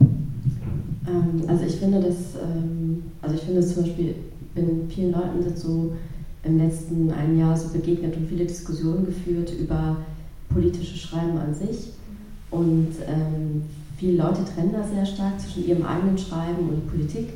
[0.00, 4.14] Ähm, also ich finde das, ähm, also ich finde es zum Beispiel,
[4.54, 5.64] bin vielen Leuten jetzt
[6.42, 9.98] im letzten ein Jahr so begegnet und viele Diskussionen geführt über
[10.48, 11.90] politische Schreiben an sich.
[12.50, 12.88] Und
[13.96, 17.34] viele Leute trennen da sehr stark zwischen ihrem eigenen Schreiben und Politik.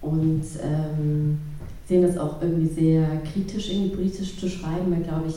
[0.00, 1.38] Und ähm,
[1.86, 5.36] sehen das auch irgendwie sehr kritisch, irgendwie politisch zu schreiben, weil, glaube ich,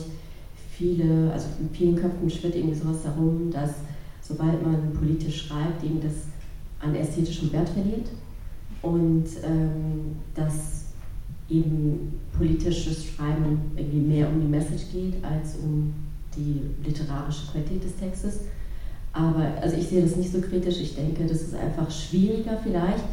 [0.70, 3.70] viele, also in vielen Köpfen schwirrt irgendwie sowas darum, dass
[4.20, 6.12] sobald man politisch schreibt, eben das
[6.80, 8.08] an ästhetischem Wert verliert
[8.82, 10.84] und ähm, dass
[11.48, 15.92] eben politisches Schreiben irgendwie mehr um die Message geht als um
[16.36, 18.40] die literarische Qualität des Textes.
[19.12, 20.80] Aber also ich sehe das nicht so kritisch.
[20.80, 23.04] Ich denke, das ist einfach schwieriger vielleicht,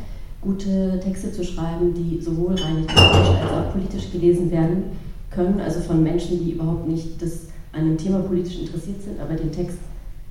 [0.42, 4.84] gute Texte zu schreiben, die sowohl rein literarisch als auch politisch gelesen werden
[5.30, 9.36] können, also von Menschen, die überhaupt nicht das, an dem Thema politisch interessiert sind, aber
[9.36, 9.78] den Text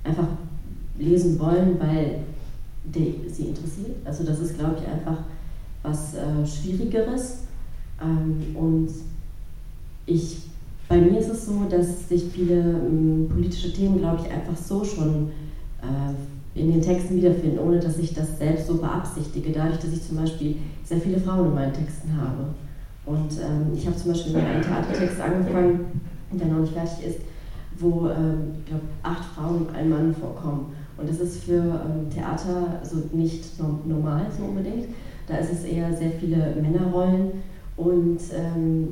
[0.03, 0.27] einfach
[0.97, 2.19] lesen wollen, weil
[2.83, 3.97] der sie interessiert.
[4.05, 5.17] Also das ist, glaube ich, einfach
[5.83, 7.39] was äh, Schwierigeres.
[8.01, 8.89] Ähm, und
[10.05, 10.37] ich,
[10.87, 14.83] bei mir ist es so, dass sich viele ähm, politische Themen, glaube ich, einfach so
[14.83, 15.29] schon
[15.81, 16.13] äh,
[16.57, 19.51] in den Texten wiederfinden, ohne dass ich das selbst so beabsichtige.
[19.51, 22.45] Dadurch, dass ich zum Beispiel sehr viele Frauen in meinen Texten habe.
[23.05, 26.01] Und ähm, ich habe zum Beispiel mit einem Theatertext angefangen,
[26.31, 27.19] der noch nicht fertig ist,
[27.79, 30.73] wo ähm, ich glaube acht Frauen und ein Mann vorkommen.
[30.97, 34.87] Und das ist für ähm, Theater also nicht normal so unbedingt.
[35.27, 37.31] Da ist es eher sehr viele Männerrollen
[37.75, 38.87] und ähm,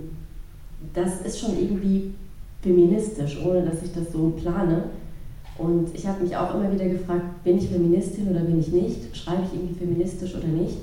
[0.93, 2.13] das ist schon irgendwie
[2.61, 4.83] feministisch, ohne dass ich das so plane.
[5.57, 9.15] Und ich habe mich auch immer wieder gefragt, bin ich Feministin oder bin ich nicht?
[9.15, 10.77] Schreibe ich irgendwie feministisch oder nicht?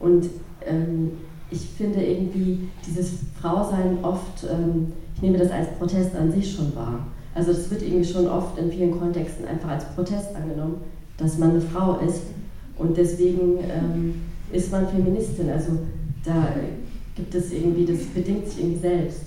[0.00, 0.28] Und
[0.66, 1.12] ähm,
[1.50, 6.74] ich finde irgendwie dieses Frausein oft, ähm, ich nehme das als Protest an sich schon
[6.74, 7.06] wahr.
[7.34, 10.76] Also das wird irgendwie schon oft in vielen Kontexten einfach als Protest angenommen,
[11.16, 12.22] dass man eine Frau ist.
[12.76, 14.14] Und deswegen ähm,
[14.52, 15.50] ist man Feministin.
[15.50, 15.72] Also
[16.24, 16.48] da
[17.14, 19.22] gibt es irgendwie, das bedingt sich irgendwie selbst,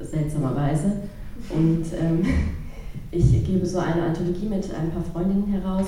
[0.00, 0.92] seltsamerweise.
[1.50, 2.22] Und ähm,
[3.16, 5.86] ich gebe so eine Anthologie mit ein paar Freundinnen heraus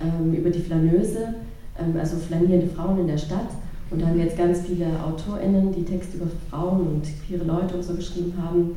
[0.00, 1.34] ähm, über die Flaneuse,
[1.78, 3.50] ähm, also flanierende Frauen in der Stadt.
[3.90, 7.76] Und da haben wir jetzt ganz viele AutorInnen, die Texte über Frauen und queere Leute
[7.76, 8.76] und so geschrieben haben.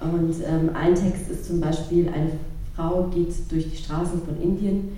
[0.00, 2.32] Und ähm, ein Text ist zum Beispiel, eine
[2.74, 4.92] Frau geht durch die Straßen von Indien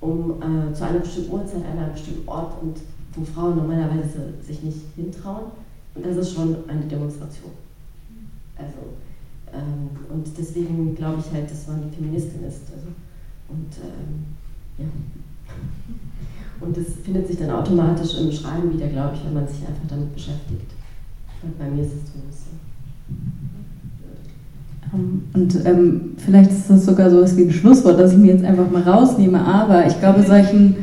[0.00, 2.76] um äh, zu einer bestimmten Uhrzeit an einem bestimmten Ort und
[3.14, 5.46] wo Frauen normalerweise sich nicht hintrauen.
[5.94, 7.52] Und das ist schon eine Demonstration.
[8.56, 8.76] Also,
[9.52, 12.62] ähm, und deswegen glaube ich halt, dass man eine Feministin ist.
[12.72, 12.88] Also,
[13.48, 14.26] und ähm,
[14.78, 14.86] ja.
[16.60, 19.86] Und das findet sich dann automatisch im Schreiben wieder, glaube ich, wenn man sich einfach
[19.88, 20.72] damit beschäftigt.
[21.42, 22.50] Und bei mir ist es zumindest so.
[24.94, 28.44] Ähm, und ähm, vielleicht ist das sogar so wie ein Schlusswort, das ich mir jetzt
[28.44, 29.40] einfach mal rausnehme.
[29.40, 30.76] Aber ich glaube, solchen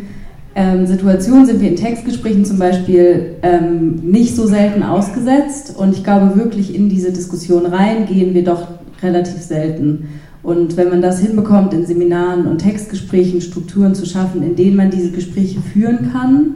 [0.56, 5.76] ähm, Situationen sind wir in Textgesprächen zum Beispiel ähm, nicht so selten ausgesetzt.
[5.78, 8.68] Und ich glaube, wirklich in diese Diskussion rein gehen wir doch
[9.02, 10.08] relativ selten.
[10.44, 14.92] Und wenn man das hinbekommt, in Seminaren und Textgesprächen Strukturen zu schaffen, in denen man
[14.92, 16.56] diese Gespräche führen kann,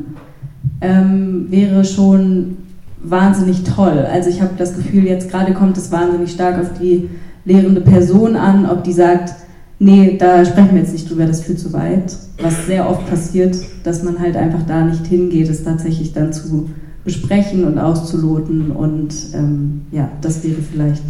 [0.82, 2.58] ähm, wäre schon
[3.02, 4.06] wahnsinnig toll.
[4.12, 7.10] Also ich habe das Gefühl, jetzt gerade kommt es wahnsinnig stark auf die
[7.46, 9.34] lehrende Person an, ob die sagt,
[9.80, 12.16] nee, da sprechen wir jetzt nicht drüber, das führt zu weit.
[12.42, 16.70] Was sehr oft passiert, dass man halt einfach da nicht hingeht, es tatsächlich dann zu
[17.04, 18.72] besprechen und auszuloten.
[18.72, 21.04] Und ähm, ja, das wäre vielleicht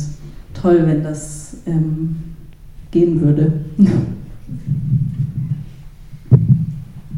[0.53, 2.15] toll, wenn das ähm,
[2.91, 3.53] gehen würde.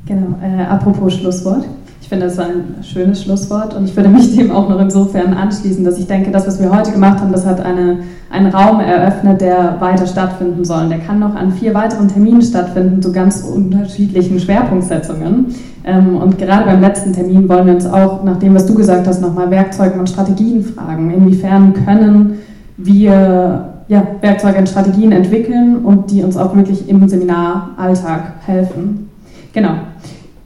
[0.05, 1.65] Genau, äh, apropos Schlusswort.
[2.09, 5.31] Ich finde, das ist ein schönes Schlusswort und ich würde mich dem auch noch insofern
[5.31, 7.99] anschließen, dass ich denke, das, was wir heute gemacht haben, das hat eine,
[8.31, 10.85] einen Raum eröffnet, der weiter stattfinden soll.
[10.85, 15.53] Und der kann noch an vier weiteren Terminen stattfinden zu ganz unterschiedlichen Schwerpunktsetzungen.
[15.83, 19.05] Ähm, und gerade beim letzten Termin wollen wir uns auch, nach dem, was du gesagt
[19.05, 21.11] hast, nochmal Werkzeuge und Strategien fragen.
[21.11, 22.39] Inwiefern können
[22.77, 29.11] wir ja, Werkzeuge und Strategien entwickeln und die uns auch wirklich im Seminaralltag helfen.
[29.53, 29.73] Genau.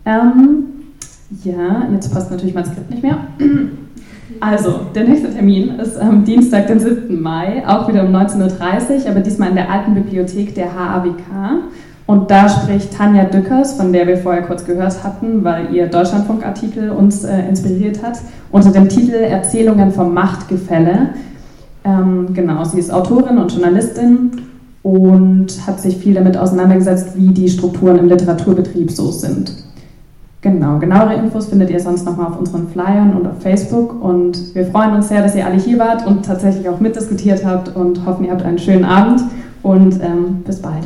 [0.06, 0.73] Ähm,
[1.44, 3.18] ja, jetzt passt natürlich mein Skript nicht mehr.
[4.40, 7.22] Also, der nächste Termin ist am Dienstag, den 7.
[7.22, 8.42] Mai, auch wieder um 19.30
[9.06, 11.22] Uhr, aber diesmal in der alten Bibliothek der HAWK.
[12.06, 16.90] Und da spricht Tanja Dückers, von der wir vorher kurz gehört hatten, weil ihr Deutschlandfunk-Artikel
[16.90, 18.20] uns äh, inspiriert hat,
[18.52, 21.10] unter dem Titel Erzählungen vom Machtgefälle.
[21.86, 24.32] Ähm, genau, sie ist Autorin und Journalistin
[24.82, 29.54] und hat sich viel damit auseinandergesetzt, wie die Strukturen im Literaturbetrieb so sind.
[30.44, 34.04] Genau, genauere Infos findet ihr sonst nochmal auf unseren Flyern und auf Facebook.
[34.04, 37.74] Und wir freuen uns sehr, dass ihr alle hier wart und tatsächlich auch mitdiskutiert habt
[37.78, 39.22] und hoffen, ihr habt einen schönen Abend
[39.64, 40.84] und ähm, bis bald.